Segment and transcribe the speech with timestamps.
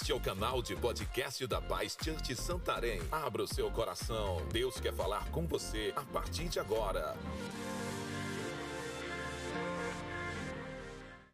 [0.00, 3.02] Este é o canal de podcast da Paz Church Santarém.
[3.12, 4.38] Abra o seu coração.
[4.50, 7.14] Deus quer falar com você a partir de agora.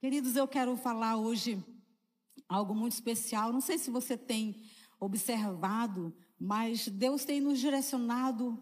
[0.01, 1.65] Queridos, eu quero falar hoje
[2.49, 3.53] algo muito especial.
[3.53, 4.61] Não sei se você tem
[4.99, 8.61] observado, mas Deus tem nos direcionado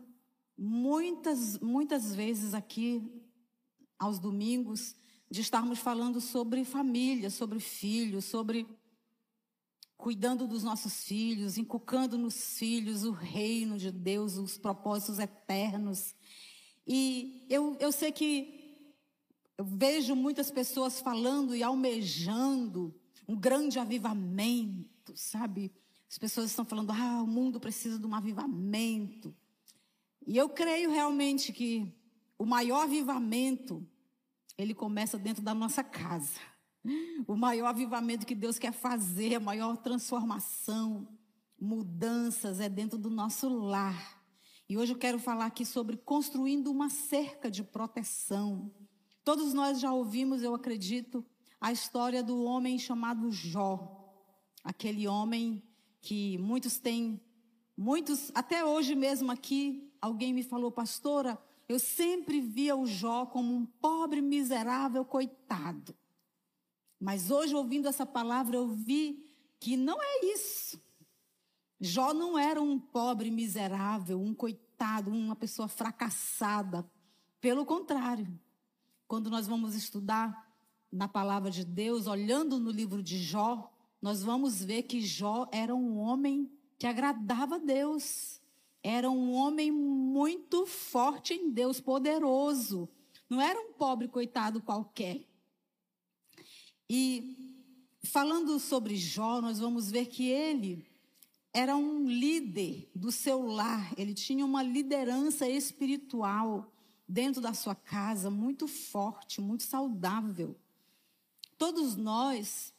[0.57, 3.03] muitas, muitas vezes aqui
[3.99, 4.95] aos domingos
[5.31, 8.69] de estarmos falando sobre família, sobre filhos, sobre
[10.05, 16.15] cuidando dos nossos filhos, inculcando nos filhos o reino de Deus, os propósitos eternos.
[16.87, 18.93] E eu, eu sei que
[19.57, 22.95] eu vejo muitas pessoas falando e almejando
[23.27, 25.73] um grande avivamento, sabe?
[26.07, 29.35] As pessoas estão falando, ah, o mundo precisa de um avivamento.
[30.27, 31.91] E eu creio realmente que
[32.39, 33.83] o maior avivamento,
[34.59, 36.39] ele começa dentro da nossa casa.
[37.27, 41.09] O maior avivamento que Deus quer fazer, a maior transformação,
[41.59, 44.23] mudanças é dentro do nosso lar.
[44.69, 48.71] E hoje eu quero falar aqui sobre construindo uma cerca de proteção.
[49.25, 51.25] Todos nós já ouvimos, eu acredito,
[51.61, 54.03] a história do homem chamado Jó.
[54.63, 55.63] Aquele homem
[56.01, 57.21] que muitos têm,
[57.77, 63.55] muitos, até hoje mesmo aqui, alguém me falou, pastora, eu sempre via o Jó como
[63.55, 65.95] um pobre, miserável coitado.
[67.05, 69.23] Mas hoje, ouvindo essa palavra, eu vi
[69.61, 70.83] que não é isso.
[71.79, 76.91] Jó não era um pobre miserável, um coitado, uma pessoa fracassada.
[77.43, 78.27] Pelo contrário,
[79.07, 80.51] quando nós vamos estudar
[80.91, 83.71] na palavra de Deus, olhando no livro de Jó,
[84.01, 88.41] nós vamos ver que Jó era um homem que agradava a Deus.
[88.83, 92.89] Era um homem muito forte em Deus, poderoso.
[93.29, 95.34] Não era um pobre coitado qualquer.
[96.89, 97.63] E
[98.03, 100.87] falando sobre Jó, nós vamos ver que ele
[101.53, 106.71] era um líder do seu lar, ele tinha uma liderança espiritual
[107.09, 110.57] dentro da sua casa muito forte, muito saudável.
[111.57, 112.73] Todos nós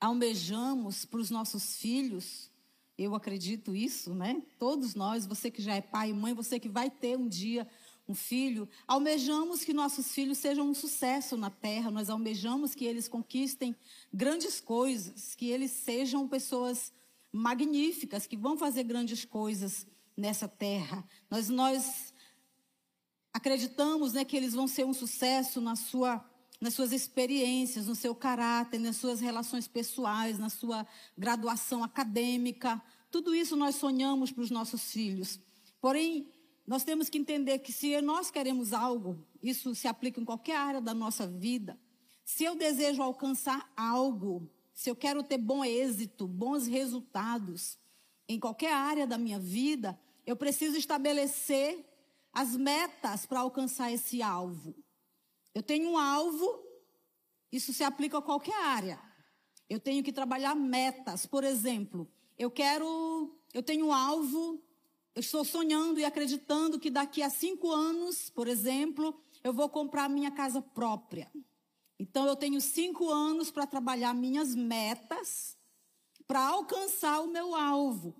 [0.00, 2.50] almejamos para os nossos filhos,
[2.96, 4.42] eu acredito isso, né?
[4.58, 7.68] Todos nós, você que já é pai e mãe, você que vai ter um dia
[8.08, 13.08] um filho, almejamos que nossos filhos sejam um sucesso na terra, nós almejamos que eles
[13.08, 13.74] conquistem
[14.12, 16.92] grandes coisas, que eles sejam pessoas
[17.32, 21.04] magníficas, que vão fazer grandes coisas nessa terra.
[21.28, 22.14] Nós, nós
[23.32, 26.24] acreditamos né, que eles vão ser um sucesso na sua,
[26.60, 30.86] nas suas experiências, no seu caráter, nas suas relações pessoais, na sua
[31.18, 32.80] graduação acadêmica.
[33.10, 35.40] Tudo isso nós sonhamos para os nossos filhos.
[35.80, 36.32] Porém,
[36.66, 40.80] nós temos que entender que se nós queremos algo, isso se aplica em qualquer área
[40.80, 41.78] da nossa vida.
[42.24, 47.78] Se eu desejo alcançar algo, se eu quero ter bom êxito, bons resultados
[48.28, 51.86] em qualquer área da minha vida, eu preciso estabelecer
[52.32, 54.74] as metas para alcançar esse alvo.
[55.54, 56.62] Eu tenho um alvo,
[57.52, 59.00] isso se aplica a qualquer área.
[59.70, 61.26] Eu tenho que trabalhar metas.
[61.26, 64.60] Por exemplo, eu quero, eu tenho um alvo
[65.16, 70.10] eu estou sonhando e acreditando que daqui a cinco anos, por exemplo, eu vou comprar
[70.10, 71.32] minha casa própria.
[71.98, 75.56] Então eu tenho cinco anos para trabalhar minhas metas
[76.26, 78.14] para alcançar o meu alvo.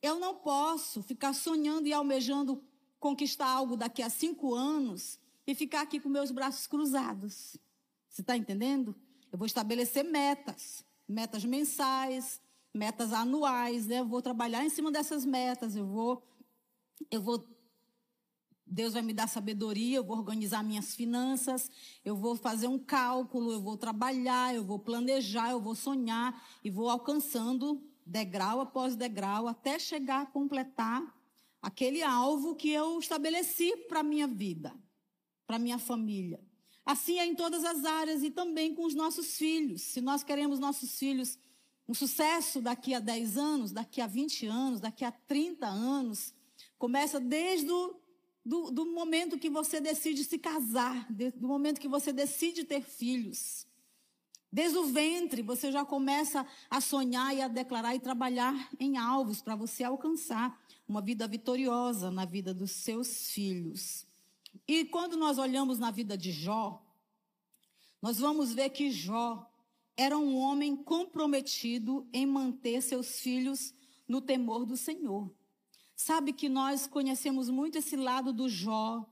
[0.00, 2.64] Eu não posso ficar sonhando e almejando
[2.98, 7.58] conquistar algo daqui a cinco anos e ficar aqui com meus braços cruzados.
[8.08, 8.96] Você está entendendo?
[9.30, 12.40] Eu vou estabelecer metas, metas mensais,
[12.76, 14.00] metas anuais, né?
[14.00, 16.22] Eu vou trabalhar em cima dessas metas, eu vou
[17.10, 17.44] eu vou
[18.68, 21.70] Deus vai me dar sabedoria, eu vou organizar minhas finanças,
[22.04, 26.70] eu vou fazer um cálculo, eu vou trabalhar, eu vou planejar, eu vou sonhar e
[26.70, 31.02] vou alcançando degrau após degrau até chegar a completar
[31.62, 34.74] aquele alvo que eu estabeleci para minha vida,
[35.46, 36.40] para minha família.
[36.84, 39.82] Assim é em todas as áreas e também com os nossos filhos.
[39.82, 41.38] Se nós queremos nossos filhos
[41.88, 46.34] um sucesso daqui a 10 anos, daqui a 20 anos, daqui a 30 anos,
[46.78, 48.00] começa desde o
[48.46, 53.66] do, do momento que você decide se casar, do momento que você decide ter filhos.
[54.52, 59.42] Desde o ventre, você já começa a sonhar e a declarar e trabalhar em alvos
[59.42, 60.56] para você alcançar
[60.88, 64.06] uma vida vitoriosa na vida dos seus filhos.
[64.66, 66.80] E quando nós olhamos na vida de Jó,
[68.00, 69.50] nós vamos ver que Jó
[69.96, 73.72] era um homem comprometido em manter seus filhos
[74.06, 75.30] no temor do Senhor.
[75.96, 79.04] Sabe que nós conhecemos muito esse lado do Jó,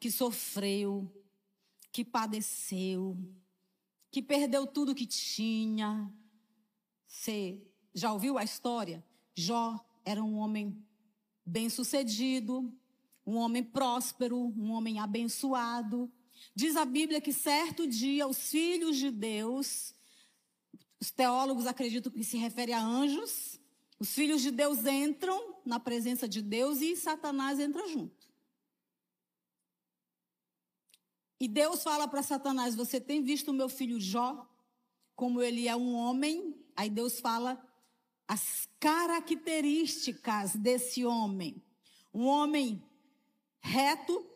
[0.00, 1.08] que sofreu,
[1.92, 3.16] que padeceu,
[4.10, 6.12] que perdeu tudo que tinha,
[7.06, 7.62] Você
[7.94, 9.04] já ouviu a história?
[9.36, 10.76] Jó era um homem
[11.46, 12.72] bem-sucedido,
[13.24, 16.10] um homem próspero, um homem abençoado.
[16.54, 19.93] Diz a Bíblia que certo dia os filhos de Deus,
[21.00, 23.60] os teólogos acreditam que se refere a anjos,
[23.98, 28.28] os filhos de Deus entram na presença de Deus e Satanás entra junto.
[31.40, 34.48] E Deus fala para Satanás: Você tem visto o meu filho Jó?
[35.14, 36.54] Como ele é um homem.
[36.76, 37.62] Aí Deus fala
[38.26, 41.62] as características desse homem.
[42.12, 42.82] Um homem
[43.60, 44.26] reto,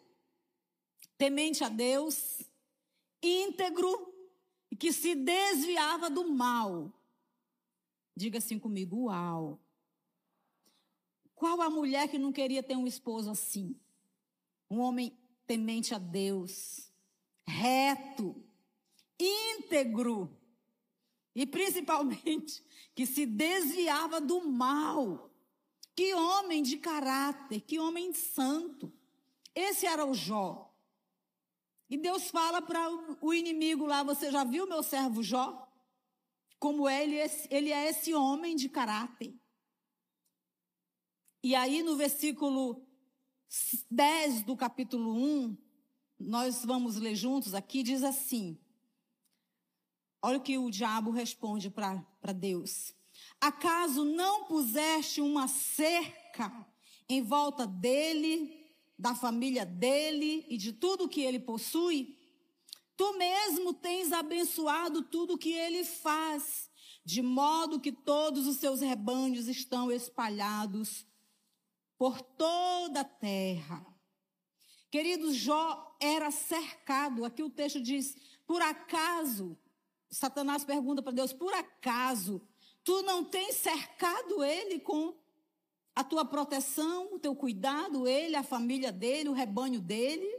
[1.16, 2.42] temente a Deus,
[3.22, 4.17] íntegro
[4.78, 6.92] que se desviava do mal.
[8.16, 9.60] Diga assim comigo: Uau!
[11.34, 13.76] Qual a mulher que não queria ter um esposo assim?
[14.70, 15.16] Um homem
[15.46, 16.92] temente a Deus,
[17.46, 18.34] reto,
[19.18, 20.36] íntegro
[21.34, 22.62] e principalmente
[22.94, 25.30] que se desviava do mal.
[25.94, 28.92] Que homem de caráter, que homem santo.
[29.54, 30.67] Esse era o Jó.
[31.90, 32.80] E Deus fala para
[33.20, 35.66] o inimigo lá: Você já viu meu servo Jó?
[36.58, 37.16] Como ele,
[37.50, 39.34] ele é esse homem de caráter.
[41.42, 42.84] E aí no versículo
[43.90, 45.56] 10 do capítulo 1,
[46.18, 48.58] nós vamos ler juntos aqui, diz assim:
[50.20, 52.94] Olha o que o diabo responde para Deus.
[53.40, 56.66] Acaso não puseste uma cerca
[57.08, 58.57] em volta dele,
[58.98, 62.18] da família dele e de tudo que ele possui?
[62.96, 66.68] Tu mesmo tens abençoado tudo que ele faz,
[67.04, 71.06] de modo que todos os seus rebanhos estão espalhados
[71.96, 73.86] por toda a terra.
[74.90, 78.16] Queridos, Jó era cercado, aqui o texto diz,
[78.46, 79.56] por acaso
[80.10, 82.40] Satanás pergunta para Deus: por acaso
[82.82, 85.14] tu não tens cercado ele com
[85.98, 90.30] a tua proteção, o teu cuidado, ele, a família dele, o rebanho dele?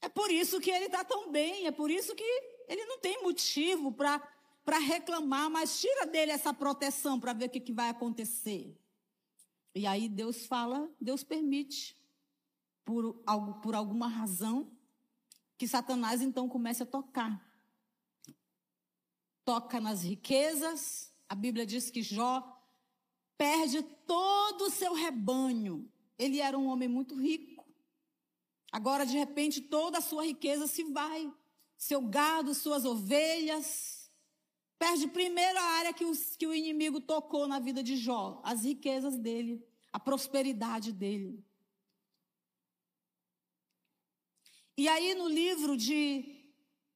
[0.00, 2.24] É por isso que ele está tão bem, é por isso que
[2.66, 7.60] ele não tem motivo para reclamar, mas tira dele essa proteção para ver o que,
[7.60, 8.74] que vai acontecer.
[9.74, 11.94] E aí Deus fala, Deus permite,
[12.82, 13.22] por,
[13.62, 14.72] por alguma razão,
[15.58, 17.44] que Satanás então comece a tocar
[19.44, 21.12] toca nas riquezas.
[21.28, 22.53] A Bíblia diz que Jó
[23.36, 25.90] perde todo o seu rebanho.
[26.18, 27.64] Ele era um homem muito rico.
[28.70, 31.32] Agora, de repente, toda a sua riqueza se vai.
[31.76, 34.10] Seu gado, suas ovelhas.
[34.78, 38.64] Perde primeiro a área que, os, que o inimigo tocou na vida de Jó, as
[38.64, 41.42] riquezas dele, a prosperidade dele.
[44.76, 46.44] E aí, no livro de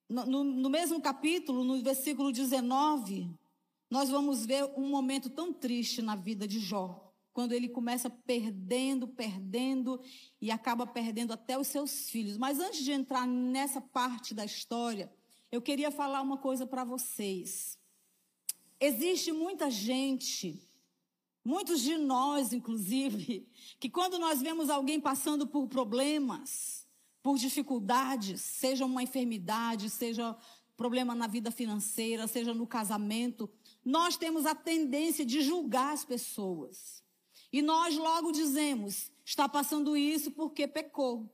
[0.09, 3.29] no, no, mesmo capítulo, no versículo 19,
[3.91, 7.05] nós vamos ver um momento tão triste na vida de Jó.
[7.33, 10.01] Quando ele começa perdendo, perdendo
[10.41, 12.37] e acaba perdendo até os seus filhos.
[12.37, 15.11] Mas antes de entrar nessa parte da história,
[15.51, 17.79] eu queria falar uma coisa para vocês.
[18.81, 20.69] Existe muita gente,
[21.45, 23.49] muitos de nós, inclusive,
[23.81, 26.87] que quando nós vemos alguém passando por problemas,
[27.23, 30.37] por dificuldades, seja uma enfermidade, seja
[30.77, 33.51] problema na vida financeira, seja no casamento,
[33.85, 37.03] nós temos a tendência de julgar as pessoas.
[37.53, 41.29] E nós logo dizemos: está passando isso porque pecou.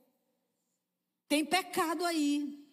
[1.27, 2.63] Tem pecado aí.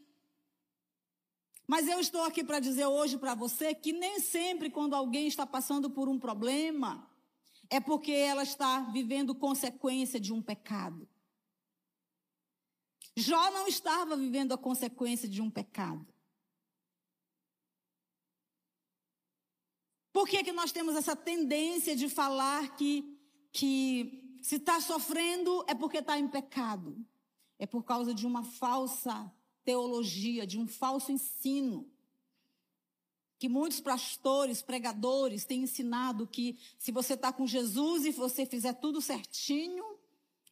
[1.67, 5.47] Mas eu estou aqui para dizer hoje para você que nem sempre, quando alguém está
[5.47, 7.09] passando por um problema,
[7.71, 11.09] é porque ela está vivendo consequência de um pecado.
[13.17, 16.12] Jó não estava vivendo a consequência de um pecado.
[20.13, 23.19] Por que, que nós temos essa tendência de falar que,
[23.51, 26.97] que se está sofrendo é porque está em pecado?
[27.59, 29.33] É por causa de uma falsa
[29.65, 31.89] teologia, de um falso ensino.
[33.39, 38.75] Que muitos pastores, pregadores têm ensinado que se você está com Jesus e você fizer
[38.75, 39.92] tudo certinho,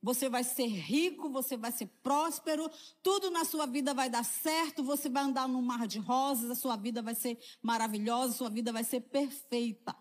[0.03, 2.71] você vai ser rico, você vai ser próspero,
[3.03, 6.55] tudo na sua vida vai dar certo, você vai andar num mar de rosas, a
[6.55, 9.95] sua vida vai ser maravilhosa, a sua vida vai ser perfeita.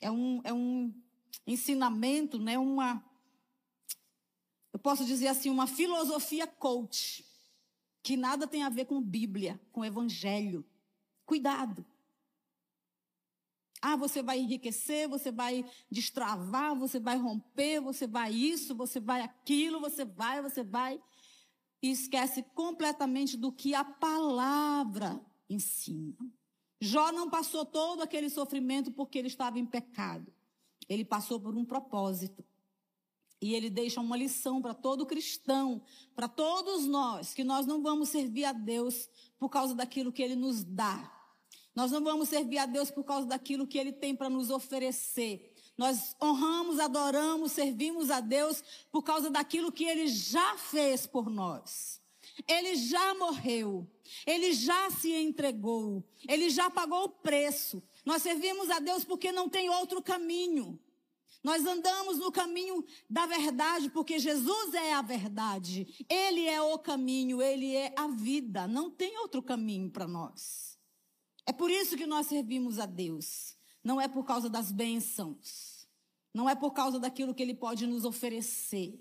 [0.00, 0.94] É um, é um
[1.46, 2.58] ensinamento, né?
[2.58, 3.04] uma,
[4.72, 7.24] eu posso dizer assim, uma filosofia coach,
[8.02, 10.64] que nada tem a ver com Bíblia, com Evangelho.
[11.26, 11.84] Cuidado.
[13.82, 19.22] Ah, você vai enriquecer, você vai destravar, você vai romper, você vai isso, você vai
[19.22, 21.02] aquilo, você vai, você vai.
[21.82, 25.20] E esquece completamente do que a palavra
[25.50, 26.16] ensina.
[26.80, 30.32] Jó não passou todo aquele sofrimento porque ele estava em pecado.
[30.88, 32.44] Ele passou por um propósito.
[33.40, 35.82] E ele deixa uma lição para todo cristão,
[36.14, 40.36] para todos nós, que nós não vamos servir a Deus por causa daquilo que ele
[40.36, 41.21] nos dá.
[41.74, 45.52] Nós não vamos servir a Deus por causa daquilo que ele tem para nos oferecer.
[45.76, 52.00] Nós honramos, adoramos, servimos a Deus por causa daquilo que ele já fez por nós.
[52.46, 53.86] Ele já morreu.
[54.26, 56.04] Ele já se entregou.
[56.28, 57.82] Ele já pagou o preço.
[58.04, 60.78] Nós servimos a Deus porque não tem outro caminho.
[61.42, 66.04] Nós andamos no caminho da verdade porque Jesus é a verdade.
[66.08, 68.68] Ele é o caminho, ele é a vida.
[68.68, 70.71] Não tem outro caminho para nós.
[71.46, 73.56] É por isso que nós servimos a Deus.
[73.82, 75.88] Não é por causa das bênçãos.
[76.32, 78.98] Não é por causa daquilo que ele pode nos oferecer.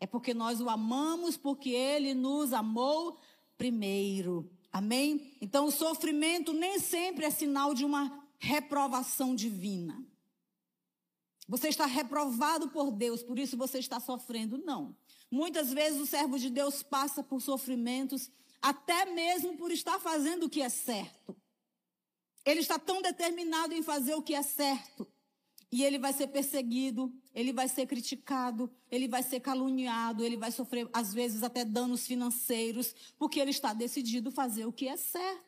[0.00, 3.18] É porque nós o amamos, porque ele nos amou
[3.56, 4.50] primeiro.
[4.72, 5.36] Amém?
[5.40, 10.04] Então, o sofrimento nem sempre é sinal de uma reprovação divina.
[11.48, 14.58] Você está reprovado por Deus, por isso você está sofrendo.
[14.58, 14.96] Não.
[15.30, 18.30] Muitas vezes o servo de Deus passa por sofrimentos,
[18.60, 21.36] até mesmo por estar fazendo o que é certo.
[22.46, 25.06] Ele está tão determinado em fazer o que é certo
[25.70, 30.52] e ele vai ser perseguido, ele vai ser criticado, ele vai ser caluniado, ele vai
[30.52, 35.45] sofrer, às vezes, até danos financeiros, porque ele está decidido fazer o que é certo.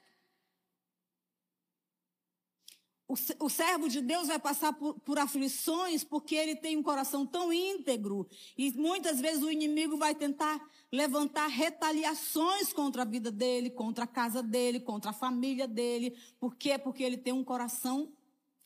[3.09, 7.51] O, servo de Deus vai passar por, por aflições porque ele tem um coração tão
[7.51, 10.61] íntegro e muitas vezes o inimigo vai tentar
[10.93, 16.19] levantar retaliações contra a vida dele, contra a casa dele, contra a família dele.
[16.39, 16.77] Por quê?
[16.77, 18.13] Porque ele tem um coração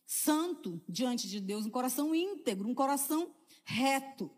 [0.04, 3.30] santo diante de Deus, um coração íntegro, um coração
[3.64, 4.28] reto.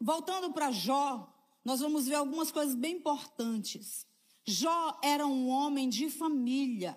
[0.00, 1.28] Voltando para Jó,
[1.64, 4.06] nós vamos ver algumas coisas bem importantes.
[4.46, 6.96] Jó era um homem de família.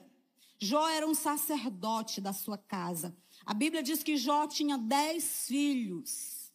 [0.60, 3.16] Jó era um sacerdote da sua casa.
[3.46, 6.52] A Bíblia diz que Jó tinha dez filhos,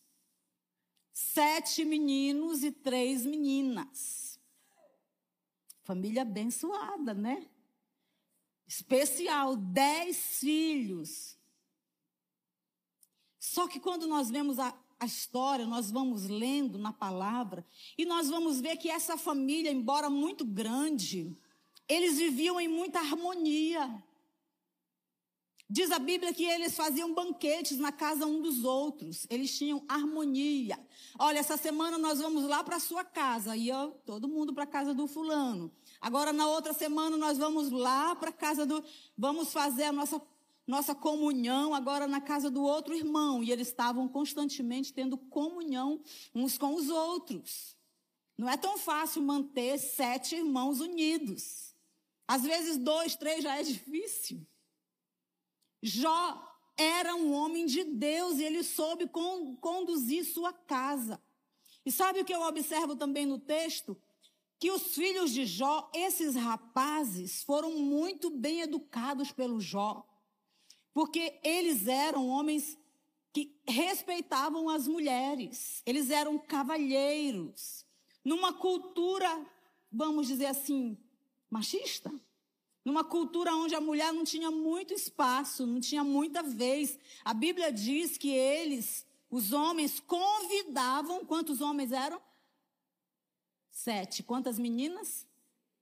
[1.13, 4.41] sete meninos e três meninas.
[5.85, 7.49] Família abençoada, né?
[8.67, 11.39] Especial, dez filhos.
[13.39, 17.67] Só que quando nós vemos a, a história, nós vamos lendo na palavra,
[17.99, 21.37] e nós vamos ver que essa família, embora muito grande,
[21.89, 24.03] eles viviam em muita harmonia.
[25.69, 29.27] Diz a Bíblia que eles faziam banquetes na casa um dos outros.
[29.31, 30.79] Eles tinham harmonia.
[31.19, 33.57] Olha, essa semana nós vamos lá para a sua casa.
[33.57, 35.73] Ia todo mundo para a casa do fulano.
[35.99, 38.85] Agora, na outra semana, nós vamos lá para a casa do.
[39.17, 40.21] Vamos fazer a nossa
[40.67, 43.43] nossa comunhão agora na casa do outro irmão.
[43.43, 46.03] E eles estavam constantemente tendo comunhão
[46.35, 47.75] uns com os outros.
[48.37, 51.72] Não é tão fácil manter sete irmãos unidos.
[52.33, 54.47] Às vezes, dois, três já é difícil.
[55.83, 56.43] Jó
[56.79, 61.23] era um homem de Deus e ele soube con conduzir sua casa.
[61.85, 64.01] E sabe o que eu observo também no texto?
[64.59, 70.03] Que os filhos de Jó, esses rapazes, foram muito bem educados pelo Jó.
[70.95, 72.79] Porque eles eram homens
[73.31, 77.85] que respeitavam as mulheres, eles eram cavalheiros,
[78.25, 79.47] numa cultura,
[79.93, 80.97] vamos dizer assim,
[81.53, 82.11] machista.
[82.83, 86.99] Numa cultura onde a mulher não tinha muito espaço, não tinha muita vez.
[87.23, 91.25] A Bíblia diz que eles, os homens, convidavam.
[91.25, 92.21] Quantos homens eram?
[93.71, 94.23] Sete.
[94.23, 95.27] Quantas meninas?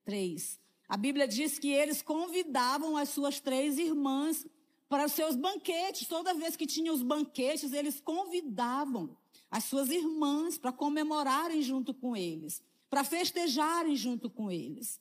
[0.05, 0.59] Três.
[0.89, 4.45] A Bíblia diz que eles convidavam as suas três irmãs
[4.89, 6.09] para os seus banquetes.
[6.09, 9.17] Toda vez que tinha os banquetes, eles convidavam
[9.49, 15.01] as suas irmãs para comemorarem junto com eles, para festejarem junto com eles.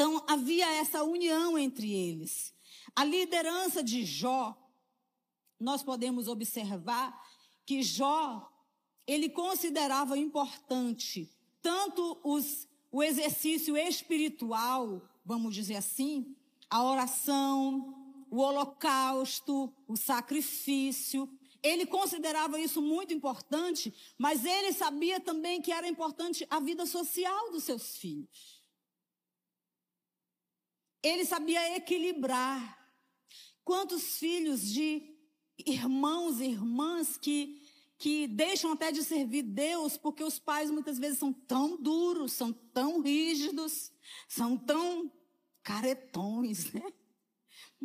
[0.00, 2.54] Então havia essa união entre eles.
[2.96, 4.56] A liderança de Jó,
[5.60, 7.22] nós podemos observar
[7.66, 8.50] que Jó,
[9.06, 11.30] ele considerava importante
[11.60, 16.34] tanto os, o exercício espiritual, vamos dizer assim,
[16.70, 17.94] a oração,
[18.30, 21.28] o holocausto, o sacrifício.
[21.62, 27.50] Ele considerava isso muito importante, mas ele sabia também que era importante a vida social
[27.50, 28.59] dos seus filhos.
[31.02, 32.78] Ele sabia equilibrar.
[33.64, 35.02] Quantos filhos de
[35.66, 37.62] irmãos e irmãs que,
[37.98, 42.52] que deixam até de servir Deus porque os pais muitas vezes são tão duros, são
[42.52, 43.92] tão rígidos,
[44.28, 45.10] são tão
[45.62, 46.82] caretões, né?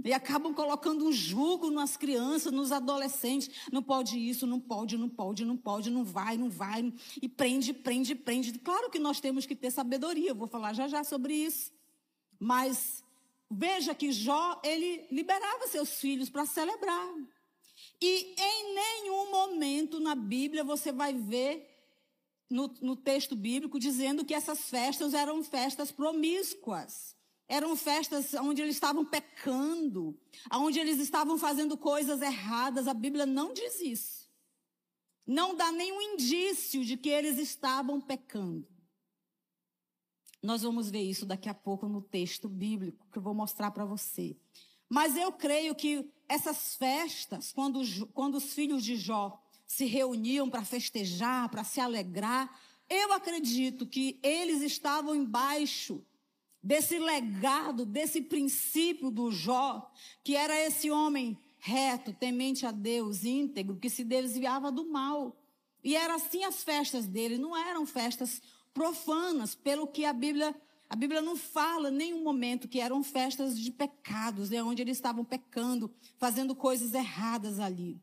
[0.04, 3.50] E acabam colocando um jugo nas crianças, nos adolescentes.
[3.72, 6.94] Não pode isso, não pode, não pode, não pode, não vai, não vai.
[7.22, 8.60] E prende, prende, prende.
[8.60, 11.72] Claro que nós temos que ter sabedoria, eu vou falar já já sobre isso.
[12.38, 13.05] Mas
[13.50, 17.14] veja que Jó, ele liberava seus filhos para celebrar.
[18.02, 21.72] E em nenhum momento na Bíblia você vai ver,
[22.50, 27.16] no, no texto bíblico, dizendo que essas festas eram festas promíscuas.
[27.48, 30.20] Eram festas onde eles estavam pecando,
[30.52, 32.88] onde eles estavam fazendo coisas erradas.
[32.88, 34.26] A Bíblia não diz isso.
[35.28, 38.68] Não dá nenhum indício de que eles estavam pecando.
[40.46, 43.84] Nós vamos ver isso daqui a pouco no texto bíblico que eu vou mostrar para
[43.84, 44.38] você.
[44.88, 47.82] Mas eu creio que essas festas, quando,
[48.14, 54.20] quando os filhos de Jó se reuniam para festejar, para se alegrar, eu acredito que
[54.22, 56.06] eles estavam embaixo
[56.62, 59.92] desse legado, desse princípio do Jó,
[60.24, 65.36] que era esse homem reto, temente a Deus, íntegro, que se desviava do mal.
[65.84, 68.42] E era assim as festas dele, não eram festas
[68.76, 70.54] profanas, pelo que a Bíblia,
[70.90, 74.98] a Bíblia não fala em nenhum momento que eram festas de pecados, né, onde eles
[74.98, 78.00] estavam pecando, fazendo coisas erradas ali.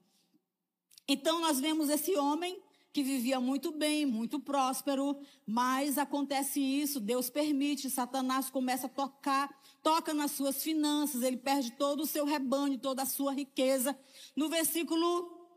[1.06, 2.58] Então nós vemos esse homem
[2.90, 9.50] que vivia muito bem, muito próspero, mas acontece isso, Deus permite, Satanás começa a tocar,
[9.82, 13.98] toca nas suas finanças, ele perde todo o seu rebanho, toda a sua riqueza.
[14.34, 15.48] No versículo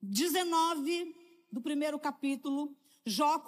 [0.00, 1.14] 19
[1.50, 3.42] do primeiro capítulo, Jó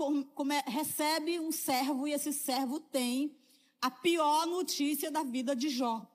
[0.67, 3.37] recebe um servo e esse servo tem
[3.81, 6.09] a pior notícia da vida de Jó.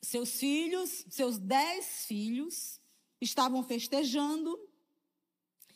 [0.00, 2.80] Seus filhos, seus dez filhos,
[3.20, 4.58] estavam festejando.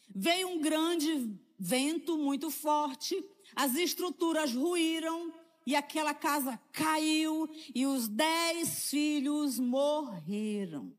[0.08, 3.22] Veio um grande vento muito forte,
[3.54, 5.32] as estruturas ruíram
[5.66, 10.96] e aquela casa caiu e os dez filhos morreram.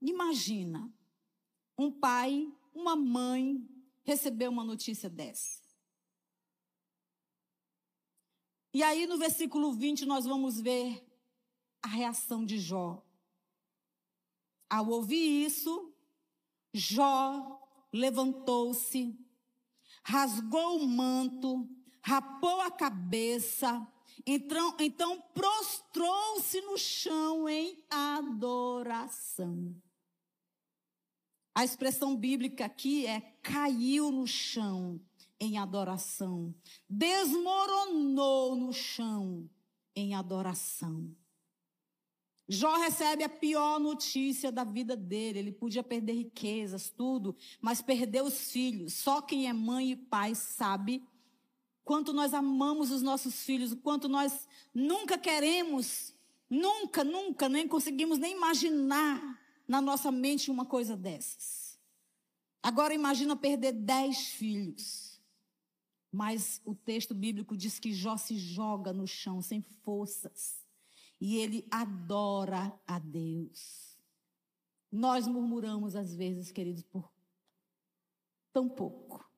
[0.00, 0.92] Imagina
[1.78, 3.66] um pai uma mãe
[4.02, 5.62] recebeu uma notícia dessa?
[8.72, 11.06] E aí no versículo 20 nós vamos ver
[11.80, 13.04] a reação de Jó.
[14.68, 15.94] Ao ouvir isso,
[16.72, 17.60] Jó
[17.92, 19.16] levantou-se,
[20.02, 21.68] rasgou o manto,
[22.02, 23.86] rapou a cabeça,
[24.26, 29.74] então, então prostrou-se no chão em adoração.
[31.54, 35.00] A expressão bíblica aqui é caiu no chão
[35.38, 36.52] em adoração,
[36.88, 39.48] desmoronou no chão
[39.94, 41.14] em adoração.
[42.48, 45.38] Jó recebe a pior notícia da vida dele.
[45.38, 48.92] Ele podia perder riquezas, tudo, mas perdeu os filhos.
[48.94, 51.02] Só quem é mãe e pai sabe
[51.84, 56.14] quanto nós amamos os nossos filhos, o quanto nós nunca queremos,
[56.50, 61.78] nunca, nunca, nem conseguimos nem imaginar na nossa mente uma coisa dessas.
[62.62, 65.20] Agora imagina perder dez filhos.
[66.10, 70.64] Mas o texto bíblico diz que Jó se joga no chão sem forças.
[71.20, 73.98] E ele adora a Deus.
[74.92, 77.12] Nós murmuramos às vezes, queridos, por
[78.52, 79.28] tão pouco.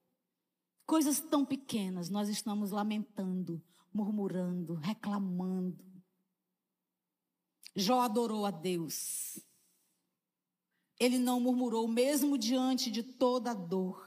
[0.85, 3.61] Coisas tão pequenas, nós estamos lamentando,
[3.93, 5.85] murmurando, reclamando.
[7.75, 9.41] Jó adorou a Deus.
[10.99, 14.07] Ele não murmurou, mesmo diante de toda a dor.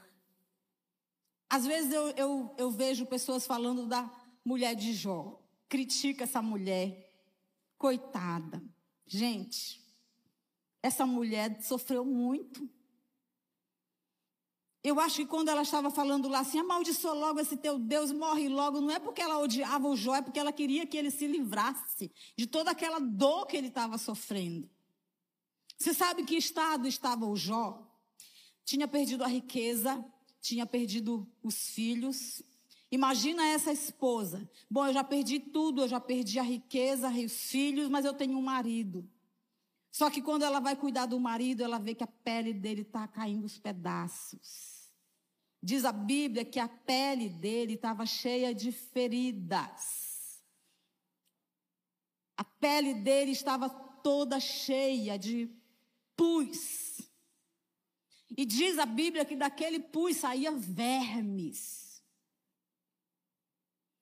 [1.49, 4.09] Às vezes eu, eu, eu vejo pessoas falando da
[4.45, 5.39] mulher de Jó.
[5.67, 7.07] Critica essa mulher.
[7.77, 8.61] Coitada.
[9.05, 9.81] Gente,
[10.81, 12.69] essa mulher sofreu muito.
[14.83, 18.47] Eu acho que quando ela estava falando lá assim, amaldiçoa logo esse teu Deus, morre
[18.47, 21.27] logo, não é porque ela odiava o Jó, é porque ela queria que ele se
[21.27, 24.69] livrasse de toda aquela dor que ele estava sofrendo.
[25.79, 27.81] Você sabe que estado estava o Jó?
[28.65, 30.03] Tinha perdido a riqueza,
[30.41, 32.43] tinha perdido os filhos.
[32.91, 34.49] Imagina essa esposa.
[34.69, 38.37] Bom, eu já perdi tudo, eu já perdi a riqueza, os filhos, mas eu tenho
[38.37, 39.09] um marido.
[39.89, 43.07] Só que quando ela vai cuidar do marido, ela vê que a pele dele está
[43.07, 44.91] caindo os pedaços.
[45.63, 50.41] Diz a Bíblia que a pele dele estava cheia de feridas.
[52.35, 55.49] A pele dele estava toda cheia de
[56.19, 57.01] pus.
[58.35, 62.03] E diz a Bíblia que daquele pus saía vermes.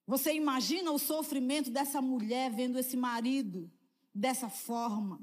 [0.08, 3.72] Você imagina o sofrimento dessa mulher vendo esse marido
[4.14, 5.22] dessa forma?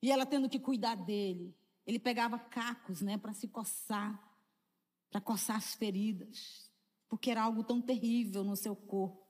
[0.00, 1.54] E ela tendo que cuidar dele.
[1.84, 4.18] Ele pegava cacos, né, para se coçar,
[5.10, 6.70] para coçar as feridas,
[7.08, 9.26] porque era algo tão terrível no seu corpo.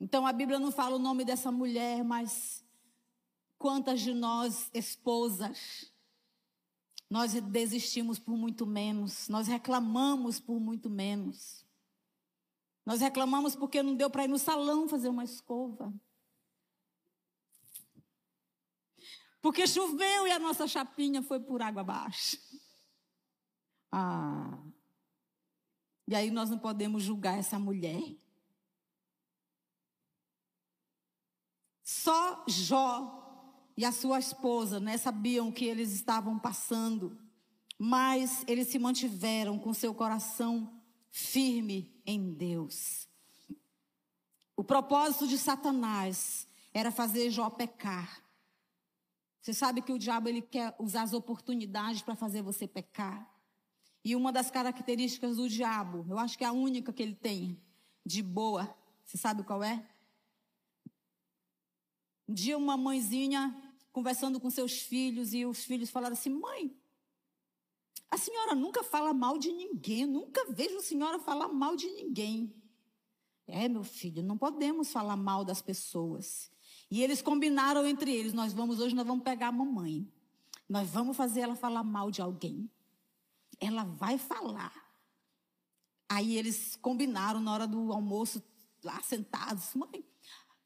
[0.00, 2.64] Então a Bíblia não fala o nome dessa mulher, mas
[3.58, 5.92] Quantas de nós, esposas,
[7.10, 11.66] nós desistimos por muito menos, nós reclamamos por muito menos.
[12.86, 15.92] Nós reclamamos porque não deu para ir no salão fazer uma escova.
[19.40, 22.38] Porque choveu e a nossa chapinha foi por água abaixo.
[23.90, 24.62] Ah.
[26.06, 28.16] E aí nós não podemos julgar essa mulher.
[31.82, 33.17] Só Jó
[33.78, 37.16] e a sua esposa né, sabiam o que eles estavam passando,
[37.78, 43.06] mas eles se mantiveram com seu coração firme em Deus.
[44.56, 48.20] O propósito de Satanás era fazer Jó pecar.
[49.40, 53.32] Você sabe que o diabo ele quer usar as oportunidades para fazer você pecar.
[54.04, 57.56] E uma das características do diabo, eu acho que é a única que ele tem
[58.04, 59.86] de boa, você sabe qual é?
[62.28, 63.67] Um dia uma mãezinha
[63.98, 66.72] conversando com seus filhos e os filhos falaram assim: "Mãe,
[68.10, 72.54] a senhora nunca fala mal de ninguém, nunca vejo a senhora falar mal de ninguém.
[73.46, 76.50] É, meu filho, não podemos falar mal das pessoas.
[76.90, 80.10] E eles combinaram entre eles: nós vamos hoje, nós vamos pegar a mamãe.
[80.68, 82.70] Nós vamos fazer ela falar mal de alguém.
[83.58, 84.72] Ela vai falar.
[86.08, 88.42] Aí eles combinaram na hora do almoço,
[88.82, 89.74] lá sentados.
[89.74, 90.04] Mãe,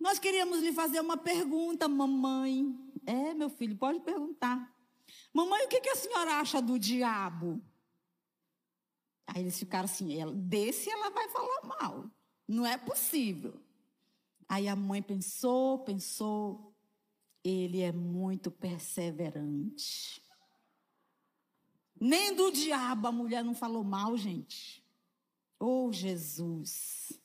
[0.02, 2.76] nós queríamos lhe fazer uma pergunta, mamãe.
[3.06, 4.76] É, meu filho, pode perguntar.
[5.32, 7.62] Mamãe, o que, que a senhora acha do diabo?
[9.28, 12.10] Aí eles ficaram assim, ela, desse ela vai falar mal.
[12.48, 13.54] Não é possível.
[14.48, 16.74] Aí a mãe pensou, pensou.
[17.44, 20.20] Ele é muito perseverante.
[22.00, 24.84] Nem do diabo a mulher não falou mal, gente.
[25.60, 27.21] Oh, Jesus.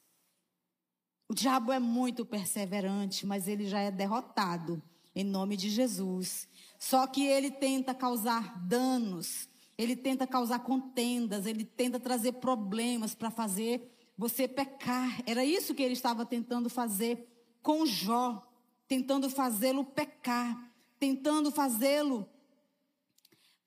[1.30, 4.82] O diabo é muito perseverante, mas ele já é derrotado
[5.14, 6.48] em nome de Jesus.
[6.80, 13.30] Só que ele tenta causar danos, ele tenta causar contendas, ele tenta trazer problemas para
[13.30, 15.22] fazer você pecar.
[15.26, 17.28] Era isso que ele estava tentando fazer
[17.62, 18.48] com Jó,
[18.88, 22.30] tentando fazê-lo pecar, tentando fazê-lo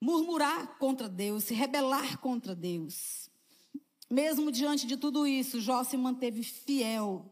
[0.01, 3.29] murmurar contra Deus, se rebelar contra Deus.
[4.09, 7.31] Mesmo diante de tudo isso, Jó se manteve fiel.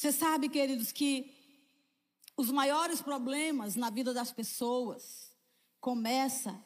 [0.00, 1.30] Você sabe, queridos, que
[2.34, 5.36] os maiores problemas na vida das pessoas
[5.78, 6.64] começam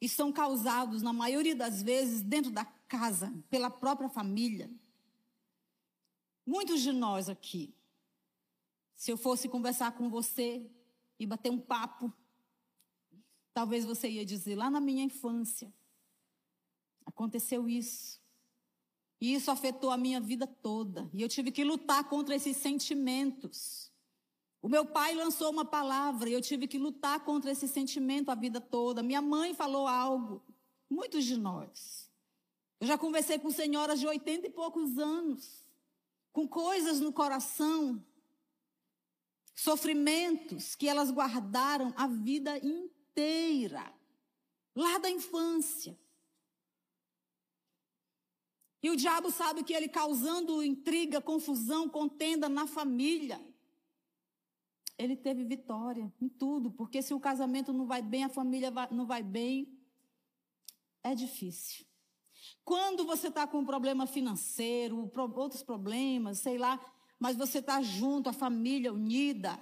[0.00, 4.70] e são causados, na maioria das vezes, dentro da casa, pela própria família.
[6.46, 7.74] Muitos de nós aqui,
[8.96, 10.66] se eu fosse conversar com você
[11.18, 12.10] e bater um papo,
[13.52, 15.70] talvez você ia dizer: lá na minha infância,
[17.04, 18.18] aconteceu isso.
[19.20, 21.10] E isso afetou a minha vida toda.
[21.12, 23.92] E eu tive que lutar contra esses sentimentos.
[24.62, 28.34] O meu pai lançou uma palavra e eu tive que lutar contra esse sentimento a
[28.34, 29.02] vida toda.
[29.02, 30.42] Minha mãe falou algo.
[30.88, 32.10] Muitos de nós.
[32.80, 35.66] Eu já conversei com senhoras de 80 e poucos anos,
[36.32, 38.02] com coisas no coração,
[39.54, 43.92] sofrimentos que elas guardaram a vida inteira,
[44.74, 45.98] lá da infância.
[48.82, 53.40] E o diabo sabe que ele causando intriga, confusão, contenda na família,
[54.96, 59.06] ele teve vitória em tudo, porque se o casamento não vai bem, a família não
[59.06, 59.78] vai bem,
[61.02, 61.86] é difícil.
[62.64, 66.78] Quando você está com um problema financeiro, outros problemas, sei lá,
[67.18, 69.58] mas você está junto, a família unida,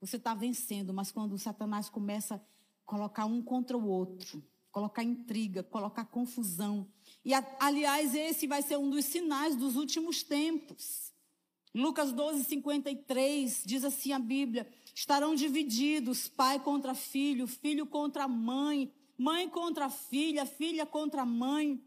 [0.00, 0.94] você está vencendo.
[0.94, 2.40] Mas quando o Satanás começa a
[2.86, 6.86] colocar um contra o outro, colocar intriga, colocar confusão.
[7.28, 11.12] E, aliás, esse vai ser um dos sinais dos últimos tempos.
[11.74, 18.90] Lucas 12, 53 diz assim a Bíblia: estarão divididos pai contra filho, filho contra mãe,
[19.18, 21.78] mãe contra filha, filha contra mãe.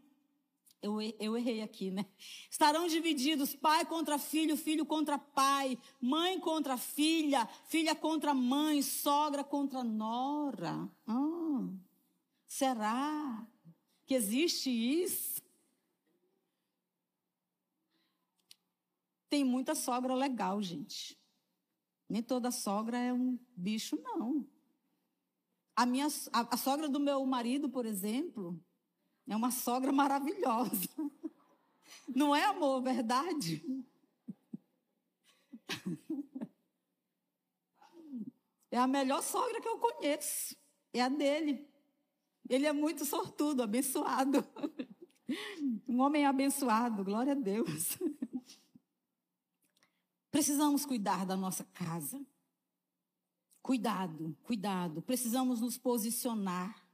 [0.80, 2.06] Eu, eu errei aqui, né?
[2.48, 9.42] Estarão divididos pai contra filho, filho contra pai, mãe contra filha, filha contra mãe, sogra
[9.42, 10.88] contra nora.
[11.04, 11.68] Ah,
[12.46, 13.44] será
[14.12, 15.31] que existe isso?
[19.32, 21.18] Tem muita sogra legal, gente.
[22.06, 24.46] Nem toda sogra é um bicho, não.
[25.74, 28.62] A, minha, a, a sogra do meu marido, por exemplo,
[29.26, 30.86] é uma sogra maravilhosa.
[32.14, 33.64] Não é amor, verdade?
[38.70, 40.54] É a melhor sogra que eu conheço.
[40.92, 41.66] É a dele.
[42.50, 44.44] Ele é muito sortudo, abençoado.
[45.88, 47.96] Um homem abençoado, glória a Deus.
[50.32, 52.20] Precisamos cuidar da nossa casa.
[53.62, 55.00] Cuidado, cuidado.
[55.02, 56.84] Precisamos nos posicionar.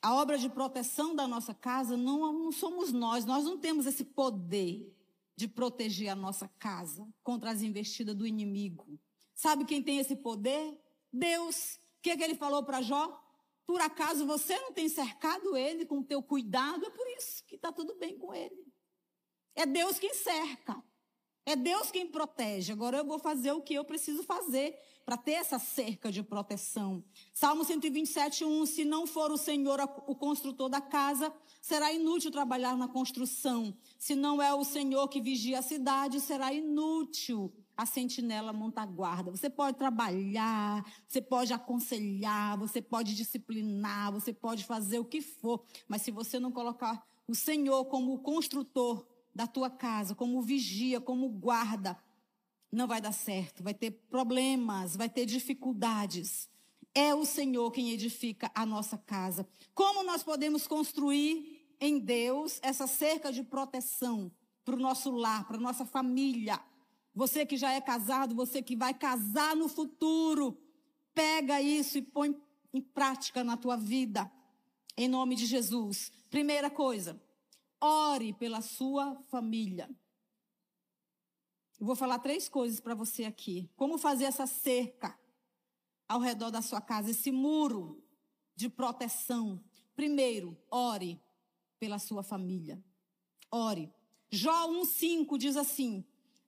[0.00, 4.04] A obra de proteção da nossa casa não, não somos nós, nós não temos esse
[4.04, 4.90] poder.
[5.36, 9.00] de proteger a nossa casa contra as investidas do inimigo.
[9.34, 10.80] Sabe quem tem esse poder?
[11.12, 11.74] Deus.
[11.98, 13.20] O que, é que ele falou para Jó?
[13.66, 16.86] Por acaso você não tem cercado ele com o teu cuidado?
[16.86, 18.72] É por isso que está tudo bem com ele.
[19.56, 20.80] É Deus quem cerca.
[21.46, 22.72] É Deus quem protege.
[22.72, 27.04] Agora eu vou fazer o que eu preciso fazer para ter essa cerca de proteção.
[27.34, 28.66] Salmo 127, 1.
[28.66, 31.30] Se não for o Senhor o construtor da casa,
[31.60, 33.76] será inútil trabalhar na construção.
[33.98, 39.30] Se não é o Senhor que vigia a cidade, será inútil a sentinela montar guarda.
[39.30, 45.62] Você pode trabalhar, você pode aconselhar, você pode disciplinar, você pode fazer o que for,
[45.86, 51.00] mas se você não colocar o Senhor como o construtor da tua casa, como vigia,
[51.00, 51.98] como guarda,
[52.70, 56.48] não vai dar certo, vai ter problemas, vai ter dificuldades.
[56.94, 59.46] É o Senhor quem edifica a nossa casa.
[59.74, 64.30] Como nós podemos construir em Deus essa cerca de proteção
[64.64, 66.60] para o nosso lar, para a nossa família?
[67.14, 70.58] Você que já é casado, você que vai casar no futuro,
[71.14, 72.36] pega isso e põe
[72.72, 74.30] em prática na tua vida.
[74.96, 76.10] Em nome de Jesus.
[76.30, 77.20] Primeira coisa,
[77.84, 79.90] ore pela sua família.
[81.78, 83.70] Eu vou falar três coisas para você aqui.
[83.76, 85.18] Como fazer essa cerca
[86.08, 88.02] ao redor da sua casa, esse muro
[88.56, 89.62] de proteção.
[89.94, 91.20] Primeiro, ore
[91.78, 92.82] pela sua família.
[93.50, 93.92] Ore.
[94.30, 96.04] Jó 1,5 diz assim: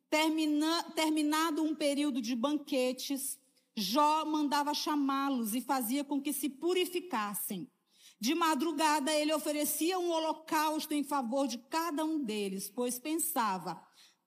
[0.09, 3.39] Termina, terminado um período de banquetes,
[3.77, 7.71] Jó mandava chamá-los e fazia com que se purificassem.
[8.19, 13.81] De madrugada ele oferecia um holocausto em favor de cada um deles, pois pensava: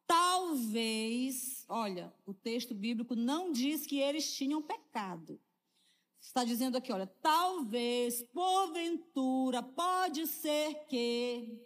[0.05, 5.39] talvez, olha, o texto bíblico não diz que eles tinham pecado.
[6.21, 11.65] Está dizendo aqui, olha, talvez, porventura, pode ser que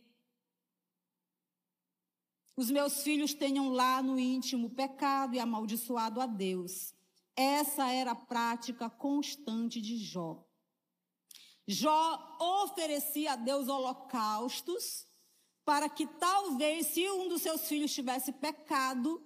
[2.55, 6.93] os meus filhos tenham lá no íntimo pecado e amaldiçoado a Deus.
[7.35, 10.45] Essa era a prática constante de Jó.
[11.67, 15.07] Jó oferecia a Deus holocaustos
[15.63, 19.25] para que talvez, se um dos seus filhos tivesse pecado,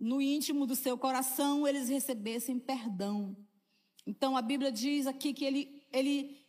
[0.00, 3.36] no íntimo do seu coração, eles recebessem perdão.
[4.06, 6.44] Então a Bíblia diz aqui que ele, ele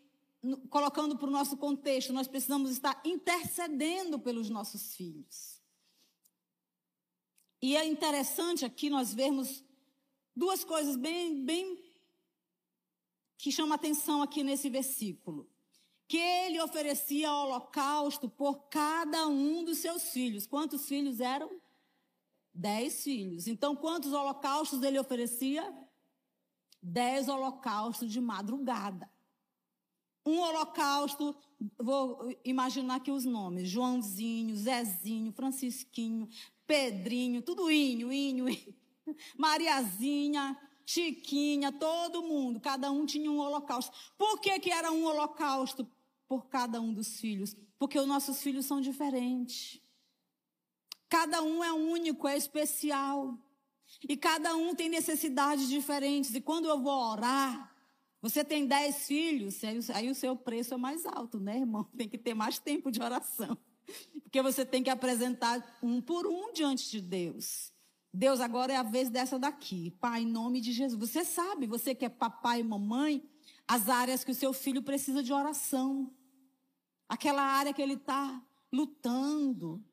[0.70, 5.62] colocando para o nosso contexto, nós precisamos estar intercedendo pelos nossos filhos.
[7.62, 9.64] E é interessante aqui nós vermos
[10.36, 11.78] duas coisas bem, bem
[13.42, 15.50] que chamam atenção aqui nesse versículo.
[16.08, 20.46] Que ele oferecia holocausto por cada um dos seus filhos.
[20.46, 21.50] Quantos filhos eram?
[22.54, 23.48] Dez filhos.
[23.48, 25.76] Então, quantos holocaustos ele oferecia?
[26.84, 29.10] Dez holocaustos de madrugada.
[30.24, 31.36] Um holocausto,
[31.80, 36.30] vou imaginar aqui os nomes: Joãozinho, Zezinho, Francisquinho,
[36.68, 38.76] Pedrinho, tudo inho, inho, inho.
[39.36, 40.56] Mariazinha,
[40.92, 43.96] Chiquinha, todo mundo, cada um tinha um holocausto.
[44.18, 45.90] Por que, que era um holocausto
[46.28, 47.56] por cada um dos filhos?
[47.80, 49.82] Porque os nossos filhos são diferentes.
[51.08, 53.38] Cada um é único, é especial.
[54.08, 56.36] E cada um tem necessidades diferentes.
[56.36, 57.74] E quando eu vou orar,
[58.22, 61.86] você tem dez filhos, aí o seu preço é mais alto, né, irmão?
[61.96, 63.58] Tem que ter mais tempo de oração.
[64.24, 67.71] Porque você tem que apresentar um por um diante de Deus.
[68.14, 69.92] Deus, agora é a vez dessa daqui.
[70.00, 71.00] Pai, em nome de Jesus.
[71.00, 73.24] Você sabe, você que é papai e mamãe,
[73.68, 76.14] as áreas que o seu filho precisa de oração.
[77.08, 79.84] Aquela área que ele está lutando.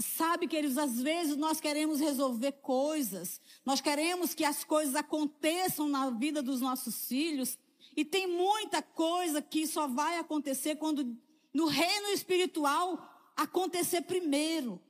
[0.00, 6.10] Sabe, queridos, às vezes nós queremos resolver coisas, nós queremos que as coisas aconteçam na
[6.10, 7.58] vida dos nossos filhos,
[7.96, 11.16] e tem muita coisa que só vai acontecer quando
[11.52, 14.80] no reino espiritual acontecer primeiro.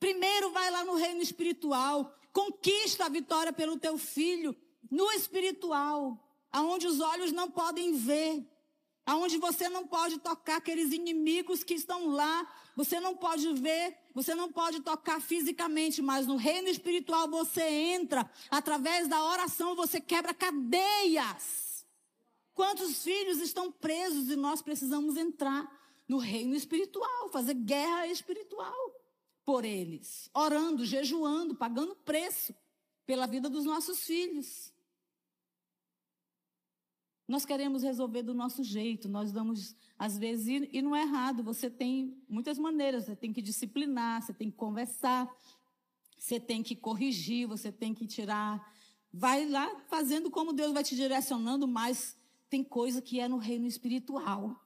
[0.00, 4.56] Primeiro vai lá no reino espiritual, conquista a vitória pelo teu filho
[4.90, 6.18] no espiritual,
[6.50, 8.42] aonde os olhos não podem ver,
[9.04, 14.34] aonde você não pode tocar aqueles inimigos que estão lá, você não pode ver, você
[14.34, 20.32] não pode tocar fisicamente, mas no reino espiritual você entra, através da oração você quebra
[20.32, 21.84] cadeias.
[22.54, 25.70] Quantos filhos estão presos e nós precisamos entrar
[26.08, 28.99] no reino espiritual, fazer guerra espiritual
[29.50, 32.54] por eles, orando, jejuando, pagando preço
[33.04, 34.72] pela vida dos nossos filhos.
[37.26, 41.68] Nós queremos resolver do nosso jeito, nós damos, às vezes, e não é errado, você
[41.68, 45.28] tem muitas maneiras, você tem que disciplinar, você tem que conversar,
[46.16, 48.72] você tem que corrigir, você tem que tirar.
[49.12, 52.16] Vai lá fazendo como Deus vai te direcionando, mas
[52.48, 54.64] tem coisa que é no reino espiritual.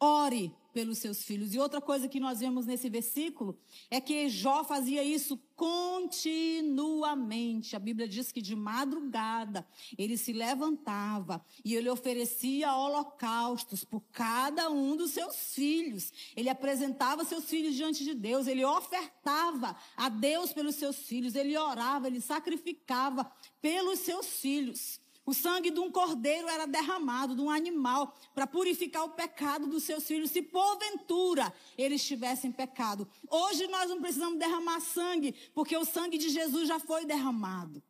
[0.00, 1.54] Ore pelos seus filhos.
[1.54, 3.58] E outra coisa que nós vemos nesse versículo
[3.90, 7.76] é que Jó fazia isso continuamente.
[7.76, 9.66] A Bíblia diz que de madrugada
[9.98, 16.12] ele se levantava e ele oferecia holocaustos por cada um dos seus filhos.
[16.36, 21.56] Ele apresentava seus filhos diante de Deus, ele ofertava a Deus pelos seus filhos, ele
[21.56, 23.28] orava, ele sacrificava
[23.60, 25.00] pelos seus filhos.
[25.24, 29.84] O sangue de um cordeiro era derramado, de um animal, para purificar o pecado dos
[29.84, 33.06] seus filhos, se porventura eles tivessem pecado.
[33.28, 37.82] Hoje nós não precisamos derramar sangue, porque o sangue de Jesus já foi derramado.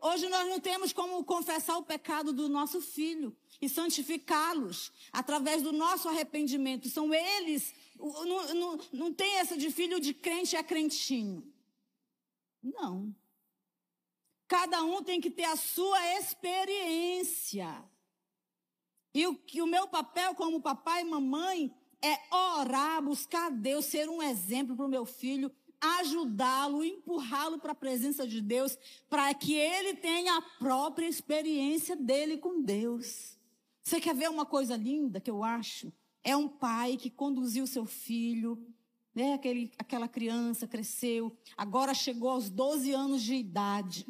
[0.00, 5.72] Hoje nós não temos como confessar o pecado do nosso filho e santificá-los através do
[5.72, 6.88] nosso arrependimento.
[6.88, 11.44] São eles, não, não, não tem essa de filho de crente a crentinho.
[12.62, 13.14] Não.
[14.50, 17.72] Cada um tem que ter a sua experiência.
[19.14, 24.08] E o, que o meu papel como papai e mamãe é orar, buscar Deus, ser
[24.08, 28.76] um exemplo para o meu filho, ajudá-lo, empurrá-lo para a presença de Deus,
[29.08, 33.38] para que ele tenha a própria experiência dele com Deus.
[33.84, 35.92] Você quer ver uma coisa linda que eu acho?
[36.24, 38.60] É um pai que conduziu seu filho,
[39.14, 39.34] né?
[39.34, 44.04] Aquele, aquela criança cresceu, agora chegou aos 12 anos de idade.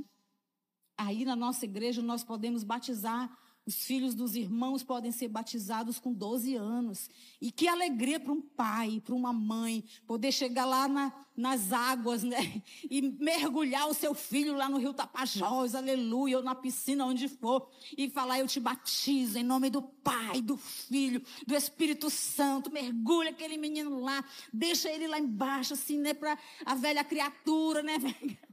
[1.01, 3.35] Aí na nossa igreja nós podemos batizar,
[3.65, 7.09] os filhos dos irmãos podem ser batizados com 12 anos.
[7.41, 12.23] E que alegria para um pai, para uma mãe, poder chegar lá na, nas águas,
[12.23, 12.63] né?
[12.91, 17.71] E mergulhar o seu filho lá no rio Tapajós, aleluia, ou na piscina, onde for,
[17.97, 22.71] e falar: Eu te batizo em nome do Pai, do Filho, do Espírito Santo.
[22.71, 26.13] Mergulha aquele menino lá, deixa ele lá embaixo, assim, né?
[26.13, 27.95] Para a velha criatura, né?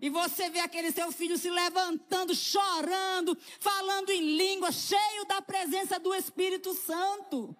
[0.00, 5.98] E você vê aquele seu filho se levantando, chorando, falando em língua, cheio da presença
[5.98, 7.56] do Espírito Santo.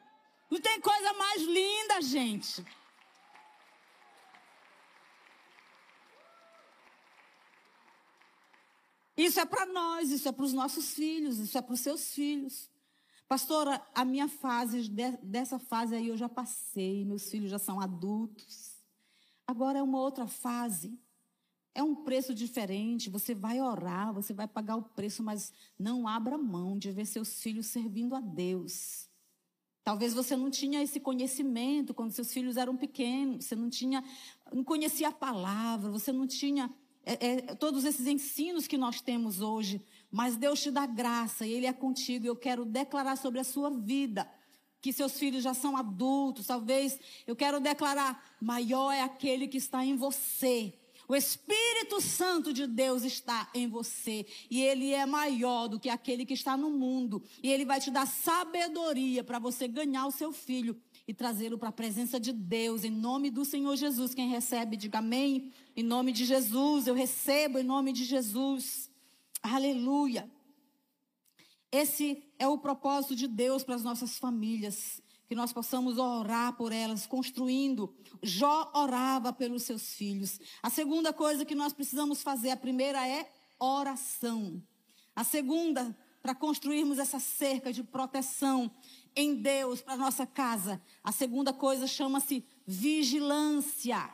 [0.50, 2.64] Não tem coisa mais linda, gente.
[9.16, 12.14] Isso é para nós, isso é para os nossos filhos, isso é para os seus
[12.14, 12.70] filhos.
[13.28, 14.88] Pastora, a minha fase,
[15.22, 18.74] dessa fase aí eu já passei, meus filhos já são adultos.
[19.46, 20.98] Agora é uma outra fase.
[21.80, 26.36] É um preço diferente, você vai orar, você vai pagar o preço, mas não abra
[26.36, 29.08] mão de ver seus filhos servindo a Deus.
[29.82, 34.04] Talvez você não tinha esse conhecimento quando seus filhos eram pequenos, você não tinha,
[34.52, 36.70] não conhecia a palavra, você não tinha
[37.02, 41.52] é, é, todos esses ensinos que nós temos hoje, mas Deus te dá graça e
[41.52, 42.26] Ele é contigo.
[42.26, 44.30] Eu quero declarar sobre a sua vida
[44.82, 46.46] que seus filhos já são adultos.
[46.46, 50.78] Talvez eu quero declarar: maior é aquele que está em você
[51.10, 56.24] o Espírito Santo de Deus está em você e ele é maior do que aquele
[56.24, 57.20] que está no mundo.
[57.42, 61.70] E ele vai te dar sabedoria para você ganhar o seu filho e trazê-lo para
[61.70, 64.14] a presença de Deus, em nome do Senhor Jesus.
[64.14, 65.50] Quem recebe, diga amém.
[65.74, 68.88] Em nome de Jesus, eu recebo em nome de Jesus.
[69.42, 70.30] Aleluia.
[71.72, 76.72] Esse é o propósito de Deus para as nossas famílias que nós possamos orar por
[76.72, 77.94] elas, construindo.
[78.20, 80.40] Jó orava pelos seus filhos.
[80.60, 84.60] A segunda coisa que nós precisamos fazer, a primeira é oração.
[85.14, 88.68] A segunda, para construirmos essa cerca de proteção
[89.14, 94.10] em Deus para nossa casa, a segunda coisa chama-se vigilância.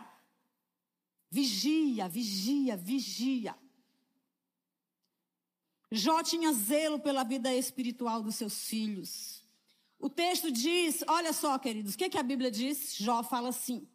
[1.31, 3.57] Vigia, vigia, vigia.
[5.90, 9.36] Jó tinha zelo pela vida espiritual dos seus filhos.
[10.07, 12.95] O texto diz, olha só, queridos, o que, que a Bíblia diz?
[12.97, 13.88] Jó fala assim: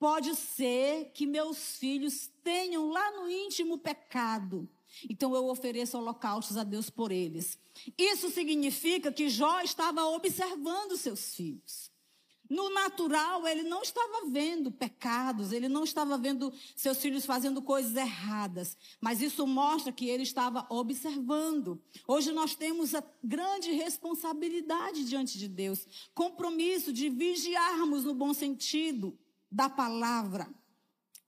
[0.00, 4.68] Pode ser que meus filhos tenham lá no íntimo pecado,
[5.08, 7.56] então eu ofereço holocaustos a Deus por eles.
[7.96, 11.92] Isso significa que Jó estava observando seus filhos.
[12.48, 17.94] No natural, ele não estava vendo pecados, ele não estava vendo seus filhos fazendo coisas
[17.96, 21.82] erradas, mas isso mostra que ele estava observando.
[22.06, 29.18] Hoje nós temos a grande responsabilidade diante de Deus, compromisso de vigiarmos no bom sentido
[29.50, 30.48] da palavra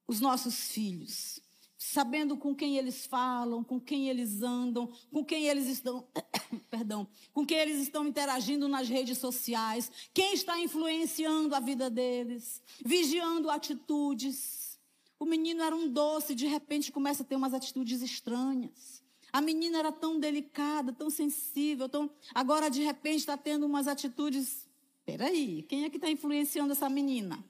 [0.06, 1.40] os nossos filhos
[1.78, 6.04] sabendo com quem eles falam, com quem eles andam, com quem eles estão,
[6.68, 12.60] perdão, com quem eles estão interagindo nas redes sociais, quem está influenciando a vida deles,
[12.84, 14.76] vigiando atitudes.
[15.20, 19.00] O menino era um doce, de repente começa a ter umas atitudes estranhas.
[19.32, 22.10] A menina era tão delicada, tão sensível, tão...
[22.34, 24.66] agora de repente está tendo umas atitudes.
[25.04, 27.42] Peraí, quem é que está influenciando essa menina?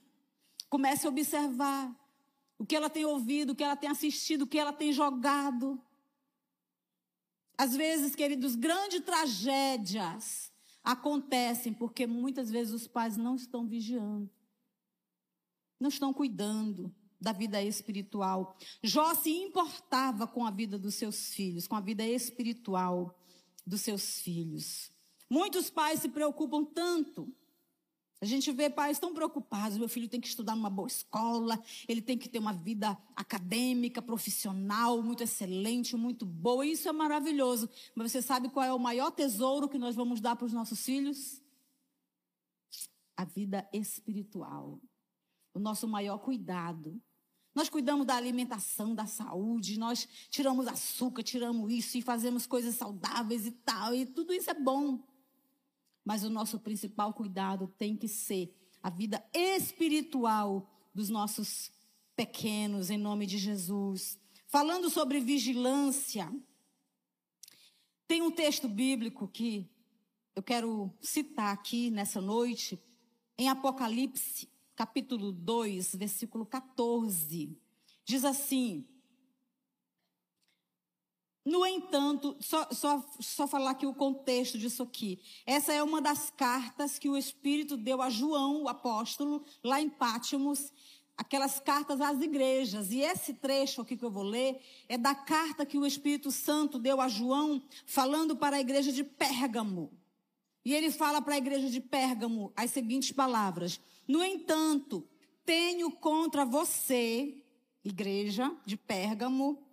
[0.69, 1.98] Comece a observar
[2.59, 5.81] o que ela tem ouvido, o que ela tem assistido, o que ela tem jogado.
[7.57, 10.51] Às vezes, queridos, grandes tragédias
[10.83, 14.29] acontecem porque muitas vezes os pais não estão vigiando,
[15.79, 18.57] não estão cuidando da vida espiritual.
[18.83, 23.17] Jó se importava com a vida dos seus filhos, com a vida espiritual
[23.65, 24.91] dos seus filhos.
[25.29, 27.33] Muitos pais se preocupam tanto.
[28.21, 32.01] A gente vê pais tão preocupados: meu filho tem que estudar numa boa escola, ele
[32.01, 36.65] tem que ter uma vida acadêmica, profissional, muito excelente, muito boa.
[36.65, 37.69] Isso é maravilhoso.
[37.95, 40.83] Mas você sabe qual é o maior tesouro que nós vamos dar para os nossos
[40.83, 41.41] filhos?
[43.15, 44.81] A vida espiritual.
[45.53, 47.01] O nosso maior cuidado.
[47.55, 53.45] Nós cuidamos da alimentação, da saúde, nós tiramos açúcar, tiramos isso e fazemos coisas saudáveis
[53.47, 55.03] e tal, e tudo isso é bom.
[56.09, 58.51] Mas o nosso principal cuidado tem que ser
[58.81, 61.71] a vida espiritual dos nossos
[62.15, 64.19] pequenos, em nome de Jesus.
[64.47, 66.27] Falando sobre vigilância,
[68.07, 69.69] tem um texto bíblico que
[70.35, 72.83] eu quero citar aqui nessa noite,
[73.37, 77.55] em Apocalipse, capítulo 2, versículo 14.
[78.03, 78.83] Diz assim:
[81.45, 85.19] no entanto, só, só, só falar aqui o contexto disso aqui.
[85.45, 89.89] Essa é uma das cartas que o Espírito deu a João, o apóstolo, lá em
[89.89, 90.71] Pátimos,
[91.17, 92.91] aquelas cartas às igrejas.
[92.91, 96.77] E esse trecho aqui que eu vou ler é da carta que o Espírito Santo
[96.77, 99.91] deu a João, falando para a igreja de Pérgamo.
[100.63, 105.07] E ele fala para a igreja de Pérgamo as seguintes palavras: No entanto,
[105.45, 107.43] tenho contra você,
[107.83, 109.68] igreja de Pérgamo,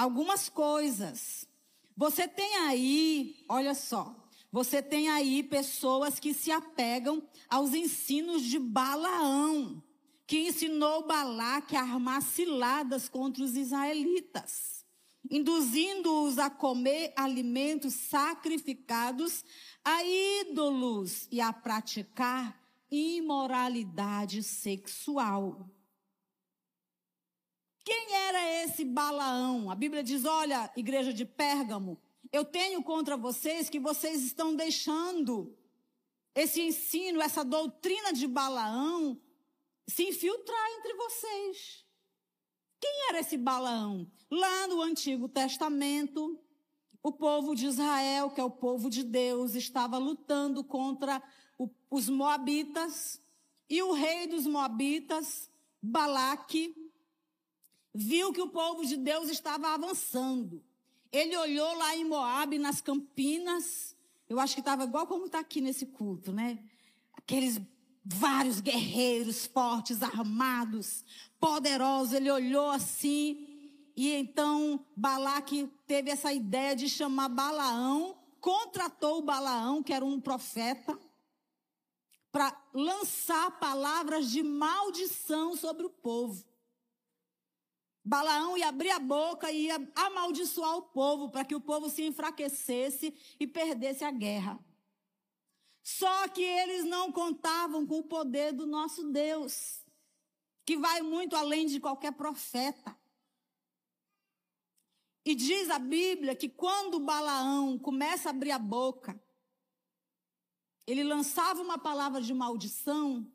[0.00, 1.46] algumas coisas.
[1.94, 4.16] Você tem aí, olha só,
[4.50, 9.82] você tem aí pessoas que se apegam aos ensinos de Balaão,
[10.26, 14.86] que ensinou Balaque a armar ciladas contra os israelitas,
[15.30, 19.44] induzindo-os a comer alimentos sacrificados
[19.84, 22.58] a ídolos e a praticar
[22.90, 25.68] imoralidade sexual.
[27.84, 29.70] Quem era esse Balaão?
[29.70, 32.00] A Bíblia diz: olha, igreja de Pérgamo,
[32.32, 35.56] eu tenho contra vocês que vocês estão deixando
[36.34, 39.20] esse ensino, essa doutrina de Balaão
[39.88, 41.84] se infiltrar entre vocês.
[42.80, 44.10] Quem era esse Balaão?
[44.30, 46.40] Lá no Antigo Testamento,
[47.02, 51.22] o povo de Israel, que é o povo de Deus, estava lutando contra
[51.58, 53.20] o, os Moabitas,
[53.68, 55.50] e o rei dos Moabitas,
[55.82, 56.74] Balaque,
[57.94, 60.62] viu que o povo de Deus estava avançando.
[61.12, 63.96] Ele olhou lá em Moabe, nas campinas.
[64.28, 66.62] Eu acho que estava igual como está aqui nesse culto, né?
[67.12, 67.60] Aqueles
[68.04, 71.04] vários guerreiros fortes, armados,
[71.38, 72.14] poderosos.
[72.14, 73.46] Ele olhou assim.
[73.96, 80.98] E então Balaque teve essa ideia de chamar Balaão, contratou Balaão, que era um profeta,
[82.30, 86.44] para lançar palavras de maldição sobre o povo.
[88.04, 92.02] Balaão ia abrir a boca e ia amaldiçoar o povo para que o povo se
[92.02, 94.58] enfraquecesse e perdesse a guerra.
[95.82, 99.84] Só que eles não contavam com o poder do nosso Deus,
[100.64, 102.96] que vai muito além de qualquer profeta.
[105.24, 109.20] E diz a Bíblia que quando Balaão começa a abrir a boca,
[110.86, 113.30] ele lançava uma palavra de maldição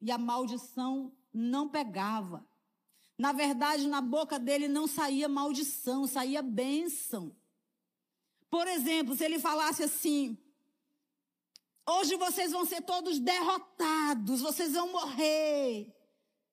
[0.00, 2.46] e a maldição não pegava.
[3.16, 7.34] Na verdade, na boca dele não saía maldição, saía bênção.
[8.50, 10.36] Por exemplo, se ele falasse assim:
[11.86, 15.92] Hoje vocês vão ser todos derrotados, vocês vão morrer.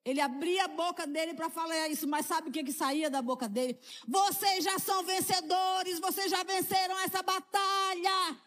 [0.03, 3.22] Ele abria a boca dele para falar isso, mas sabe o que, que saía da
[3.22, 3.80] boca dele?
[4.07, 8.38] Vocês já são vencedores, vocês já venceram essa batalha.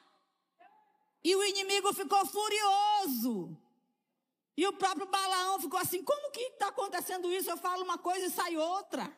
[1.22, 3.56] E o inimigo ficou furioso.
[4.56, 7.50] E o próprio Balaão ficou assim: como que está acontecendo isso?
[7.50, 9.12] Eu falo uma coisa e sai outra.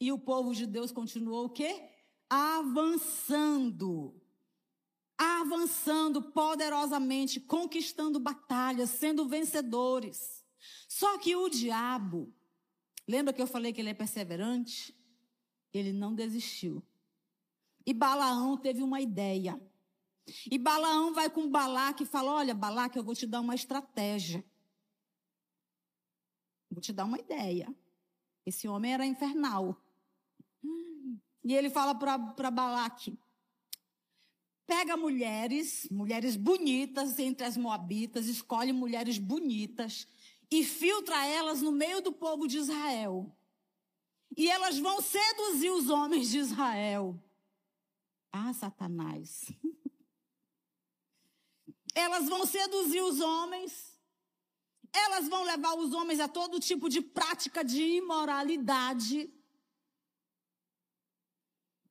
[0.00, 1.88] E o povo de Deus continuou o quê?
[2.28, 4.20] Avançando.
[5.16, 10.44] Avançando poderosamente, conquistando batalhas, sendo vencedores.
[10.88, 12.34] Só que o diabo,
[13.06, 14.94] lembra que eu falei que ele é perseverante?
[15.72, 16.82] Ele não desistiu.
[17.86, 19.60] E Balaão teve uma ideia.
[20.50, 24.44] E Balaão vai com Balaque e fala: Olha, Balaque, eu vou te dar uma estratégia.
[26.70, 27.74] Vou te dar uma ideia.
[28.44, 29.80] Esse homem era infernal.
[31.42, 33.18] E ele fala para Balaque:
[34.66, 40.06] Pega mulheres, mulheres bonitas entre as moabitas, escolhe mulheres bonitas
[40.50, 43.30] e filtra elas no meio do povo de Israel.
[44.36, 47.22] E elas vão seduzir os homens de Israel.
[48.32, 49.52] Ah, Satanás.
[51.94, 53.94] Elas vão seduzir os homens.
[54.92, 59.30] Elas vão levar os homens a todo tipo de prática de imoralidade.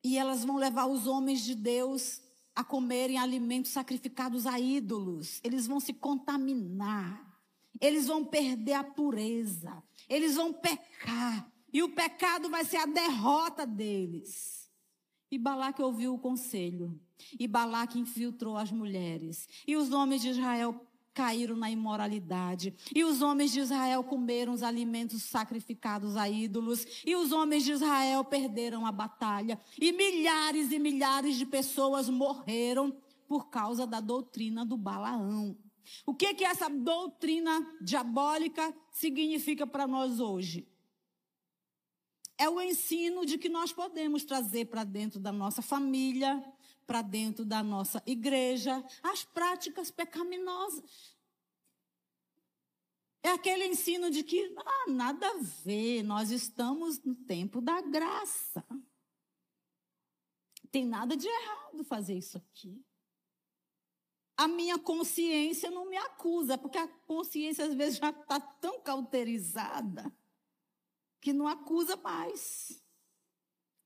[0.04, 2.22] E elas vão levar os homens de Deus
[2.56, 5.39] a comerem alimentos sacrificados a ídolos.
[5.43, 7.34] Eles vão se contaminar.
[7.80, 9.82] Eles vão perder a pureza.
[10.08, 11.49] Eles vão pecar.
[11.72, 14.62] E o pecado vai ser a derrota deles.
[15.34, 16.95] E Balaque ouviu o conselho.
[17.39, 19.49] E Balaque infiltrou as mulheres.
[19.65, 20.79] E os homens de Israel
[21.11, 22.71] caíram na imoralidade.
[22.93, 26.86] E os homens de Israel comeram os alimentos sacrificados a ídolos.
[27.03, 29.59] E os homens de Israel perderam a batalha.
[29.81, 32.95] E milhares e milhares de pessoas morreram
[33.27, 35.57] por causa da doutrina do Balaão.
[36.05, 40.67] O que que essa doutrina diabólica significa para nós hoje?
[42.44, 46.44] É o ensino de que nós podemos trazer para dentro da nossa família,
[46.86, 51.16] para dentro da nossa igreja as práticas pecaminosas.
[53.24, 58.62] É aquele ensino de que ah, nada a ver, nós estamos no tempo da graça.
[60.70, 62.84] Tem nada de errado fazer isso aqui.
[64.36, 70.14] A minha consciência não me acusa, porque a consciência às vezes já está tão cauterizada
[71.24, 72.84] que não acusa mais.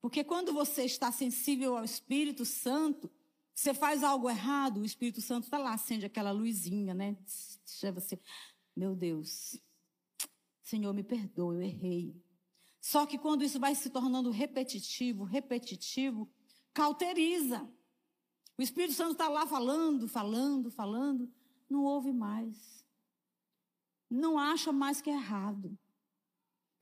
[0.01, 3.11] Porque quando você está sensível ao Espírito Santo,
[3.53, 7.15] você faz algo errado, o Espírito Santo está lá, acende aquela luzinha, né?
[7.63, 8.19] Você,
[8.75, 9.61] meu Deus,
[10.63, 12.19] Senhor, me perdoe, eu errei.
[12.81, 16.27] Só que quando isso vai se tornando repetitivo, repetitivo,
[16.73, 17.69] cauteriza.
[18.57, 21.31] O Espírito Santo está lá falando, falando, falando,
[21.69, 22.83] não ouve mais.
[24.09, 25.77] Não acha mais que é errado.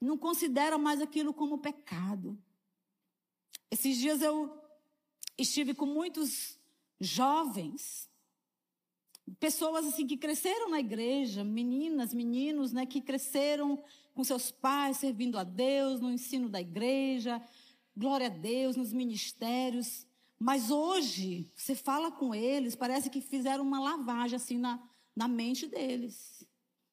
[0.06, 2.38] Não considera mais aquilo como pecado.
[3.70, 4.56] Esses dias eu
[5.38, 6.60] estive com muitos
[7.00, 8.10] jovens,
[9.40, 13.84] pessoas assim que cresceram na igreja, meninas, meninos, né, que cresceram
[14.14, 17.42] com seus pais, servindo a Deus no ensino da igreja,
[17.96, 20.08] glória a Deus nos ministérios.
[20.40, 24.82] Mas hoje, você fala com eles, parece que fizeram uma lavagem assim na,
[25.16, 26.46] na mente deles.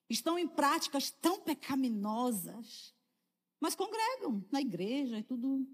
[0.08, 2.91] Estão em práticas tão pecaminosas,
[3.62, 5.66] mas congregam na igreja e tudo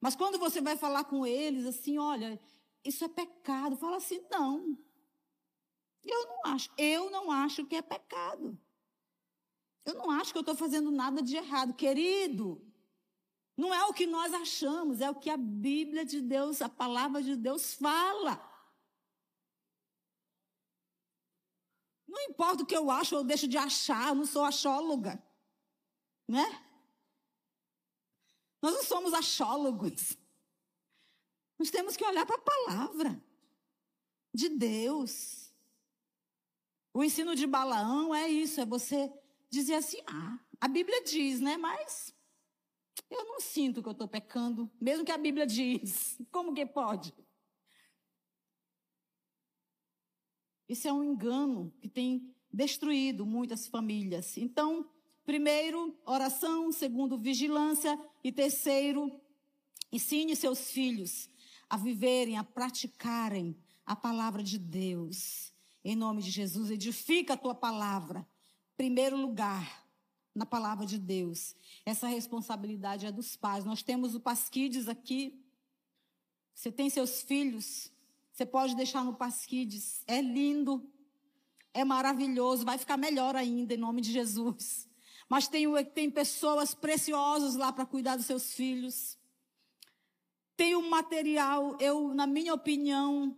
[0.00, 2.40] mas quando você vai falar com eles assim, olha,
[2.82, 4.78] isso é pecado, fala assim, não.
[6.02, 8.58] Eu não acho, eu não acho que é pecado.
[9.84, 12.66] Eu não acho que eu estou fazendo nada de errado, querido.
[13.56, 17.22] Não é o que nós achamos, é o que a Bíblia de Deus, a palavra
[17.22, 18.42] de Deus fala.
[22.08, 25.22] Não importa o que eu acho ou deixo de achar, eu não sou achóloga.
[26.26, 26.69] Né?
[28.62, 30.16] Nós não somos achólogos.
[31.58, 33.22] Nós temos que olhar para a palavra
[34.32, 35.52] de Deus.
[36.92, 39.12] O ensino de Balaão é isso, é você
[39.48, 41.56] dizer assim, ah, a Bíblia diz, né?
[41.56, 42.14] Mas
[43.10, 46.18] eu não sinto que eu estou pecando, mesmo que a Bíblia diz.
[46.30, 47.14] Como que pode?
[50.68, 54.36] Isso é um engano que tem destruído muitas famílias.
[54.36, 54.88] Então,
[55.30, 56.72] Primeiro, oração.
[56.72, 57.96] Segundo, vigilância.
[58.24, 59.12] E terceiro,
[59.92, 61.30] ensine seus filhos
[61.68, 63.56] a viverem, a praticarem
[63.86, 65.52] a palavra de Deus.
[65.84, 68.26] Em nome de Jesus, edifica a tua palavra.
[68.76, 69.86] Primeiro lugar,
[70.34, 71.54] na palavra de Deus.
[71.86, 73.64] Essa responsabilidade é dos pais.
[73.64, 75.40] Nós temos o Pasquides aqui.
[76.52, 77.92] Você tem seus filhos,
[78.32, 80.02] você pode deixar no Pasquides.
[80.08, 80.90] É lindo,
[81.72, 84.89] é maravilhoso, vai ficar melhor ainda em nome de Jesus
[85.30, 89.16] mas tem, tem pessoas preciosas lá para cuidar dos seus filhos.
[90.56, 93.36] Tem um material, eu, na minha opinião,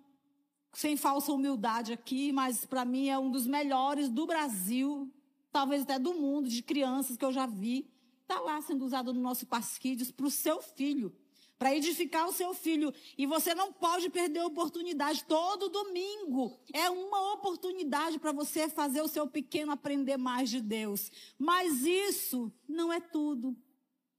[0.73, 5.13] sem falsa humildade aqui, mas para mim é um dos melhores do Brasil,
[5.53, 7.87] talvez até do mundo, de crianças que eu já vi.
[8.23, 11.15] Está lá sendo usado no nosso Pasquides para o seu filho
[11.63, 12.93] para edificar o seu filho.
[13.17, 15.23] E você não pode perder a oportunidade.
[15.23, 21.09] Todo domingo é uma oportunidade para você fazer o seu pequeno aprender mais de Deus.
[21.39, 23.57] Mas isso não é tudo.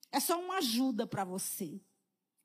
[0.10, 1.82] É só uma ajuda para você.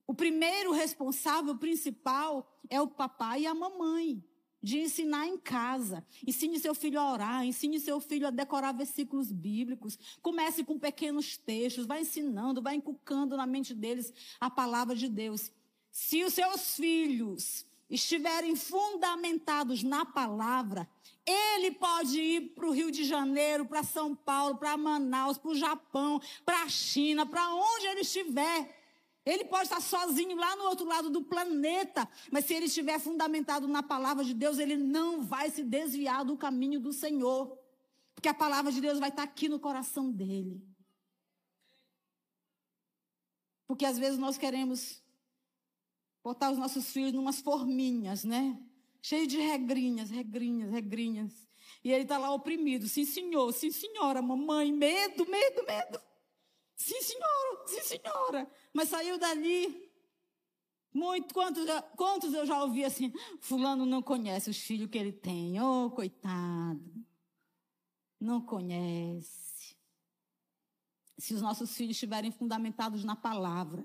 [0.05, 4.28] O primeiro responsável principal é o papai e a mamãe
[4.63, 6.05] de ensinar em casa.
[6.27, 9.99] Ensine seu filho a orar, ensine seu filho a decorar versículos bíblicos.
[10.21, 15.53] Comece com pequenos textos, vai ensinando, vai inculcando na mente deles a palavra de Deus.
[15.91, 20.89] Se os seus filhos estiverem fundamentados na palavra,
[21.25, 25.57] ele pode ir para o Rio de Janeiro, para São Paulo, para Manaus, para o
[25.57, 28.78] Japão, para a China, para onde ele estiver.
[29.29, 33.69] Ele pode estar sozinho lá no outro lado do planeta, mas se ele estiver fundamentado
[33.69, 37.59] na palavra de Deus, ele não vai se desviar do caminho do Senhor.
[38.15, 40.67] Porque a palavra de Deus vai estar aqui no coração dele.
[43.67, 45.03] Porque às vezes nós queremos
[46.25, 48.59] botar os nossos filhos numas forminhas, né?
[49.03, 51.49] Cheio de regrinhas, regrinhas, regrinhas.
[51.85, 52.89] E ele está lá oprimido.
[52.89, 56.01] Sim, senhor, sim, senhora, mamãe, medo, medo, medo.
[56.79, 58.51] Sim, senhora, sim, senhora.
[58.73, 59.91] Mas saiu dali.
[60.95, 61.67] Muito, quantos,
[61.97, 63.13] quantos eu já ouvi assim?
[63.41, 65.61] Fulano não conhece os filhos que ele tem.
[65.61, 67.05] Oh, coitado.
[68.19, 69.77] Não conhece.
[71.19, 73.85] Se os nossos filhos estiverem fundamentados na palavra,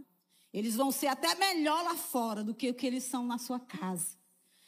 [0.54, 3.60] eles vão ser até melhor lá fora do que o que eles são na sua
[3.60, 4.16] casa.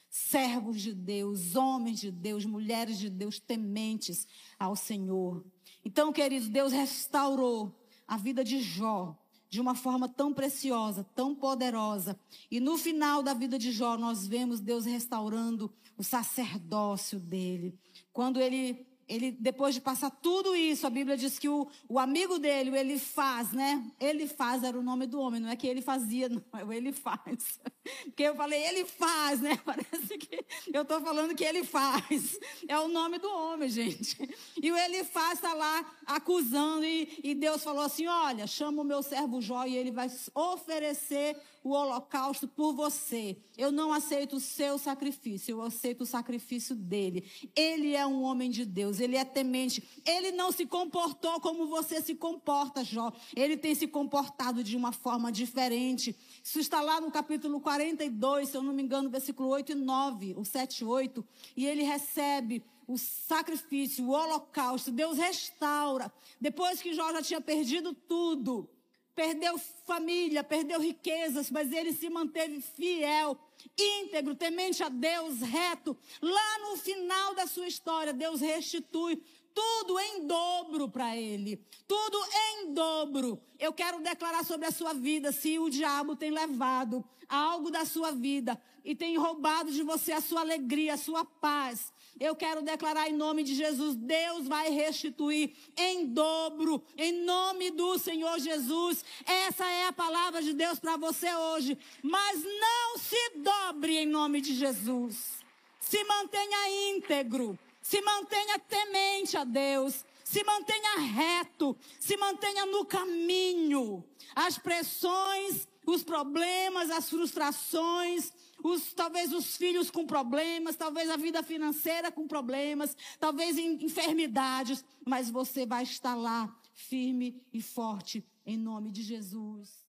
[0.10, 5.46] Servos de Deus, homens de Deus, mulheres de Deus, tementes ao Senhor.
[5.84, 9.18] Então, queridos, Deus restaurou a vida de Jó
[9.50, 12.20] de uma forma tão preciosa, tão poderosa.
[12.52, 17.74] E no final da vida de Jó, nós vemos Deus restaurando o sacerdócio dele.
[18.12, 22.40] Quando ele ele, depois de passar tudo isso, a Bíblia diz que o, o amigo
[22.40, 23.86] dele, o ele faz, né?
[24.00, 26.74] Ele faz era o nome do homem, não é que ele fazia, não, é o
[26.74, 27.60] ele faz.
[28.06, 29.58] Porque eu falei, ele faz, né?
[29.64, 30.44] Parece que
[30.74, 32.40] eu estou falando que ele faz.
[32.68, 34.18] É o nome do homem, gente.
[34.62, 38.86] E o ele faz está lá acusando, e, e Deus falou assim: olha, chama o
[38.86, 43.36] meu servo Jó e ele vai oferecer o holocausto por você.
[43.58, 47.28] Eu não aceito o seu sacrifício, eu aceito o sacrifício dele.
[47.56, 49.84] Ele é um homem de Deus, ele é temente.
[50.06, 53.12] Ele não se comportou como você se comporta, Jó.
[53.36, 56.16] Ele tem se comportado de uma forma diferente.
[56.44, 60.36] Isso está lá no capítulo 42, se eu não me engano, versículo 8 e 9,
[60.38, 61.26] o 7 e 8.
[61.58, 64.92] E ele recebe o sacrifício, o holocausto.
[64.92, 66.14] Deus restaura.
[66.40, 68.70] Depois que Jó já tinha perdido tudo
[69.16, 73.38] perdeu família, perdeu riquezas, mas ele se manteve fiel,
[73.78, 75.98] íntegro, temente a Deus, reto.
[76.22, 81.66] Lá no final da sua história, Deus restitui tudo em dobro para ele.
[81.88, 82.18] Tudo
[82.50, 83.42] em dobro.
[83.58, 88.12] Eu quero declarar sobre a sua vida se o diabo tem levado algo da sua
[88.12, 91.94] vida e tem roubado de você a sua alegria, a sua paz.
[92.20, 97.98] Eu quero declarar em nome de Jesus, Deus vai restituir em dobro, em nome do
[97.98, 99.04] Senhor Jesus.
[99.26, 101.78] Essa é a palavra de Deus para você hoje.
[102.02, 105.40] Mas não se dobre em nome de Jesus.
[105.80, 114.04] Se mantenha íntegro, se mantenha temente a Deus se mantenha reto, se mantenha no caminho.
[114.36, 118.34] As pressões, os problemas, as frustrações,
[118.66, 125.30] os, talvez os filhos com problemas, talvez a vida financeira com problemas, talvez enfermidades, mas
[125.30, 129.86] você vai estar lá firme e forte em nome de Jesus.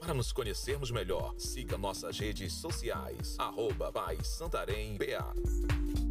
[0.00, 6.05] Para nos conhecermos melhor, siga nossas redes sociais, arroba Santarém BA.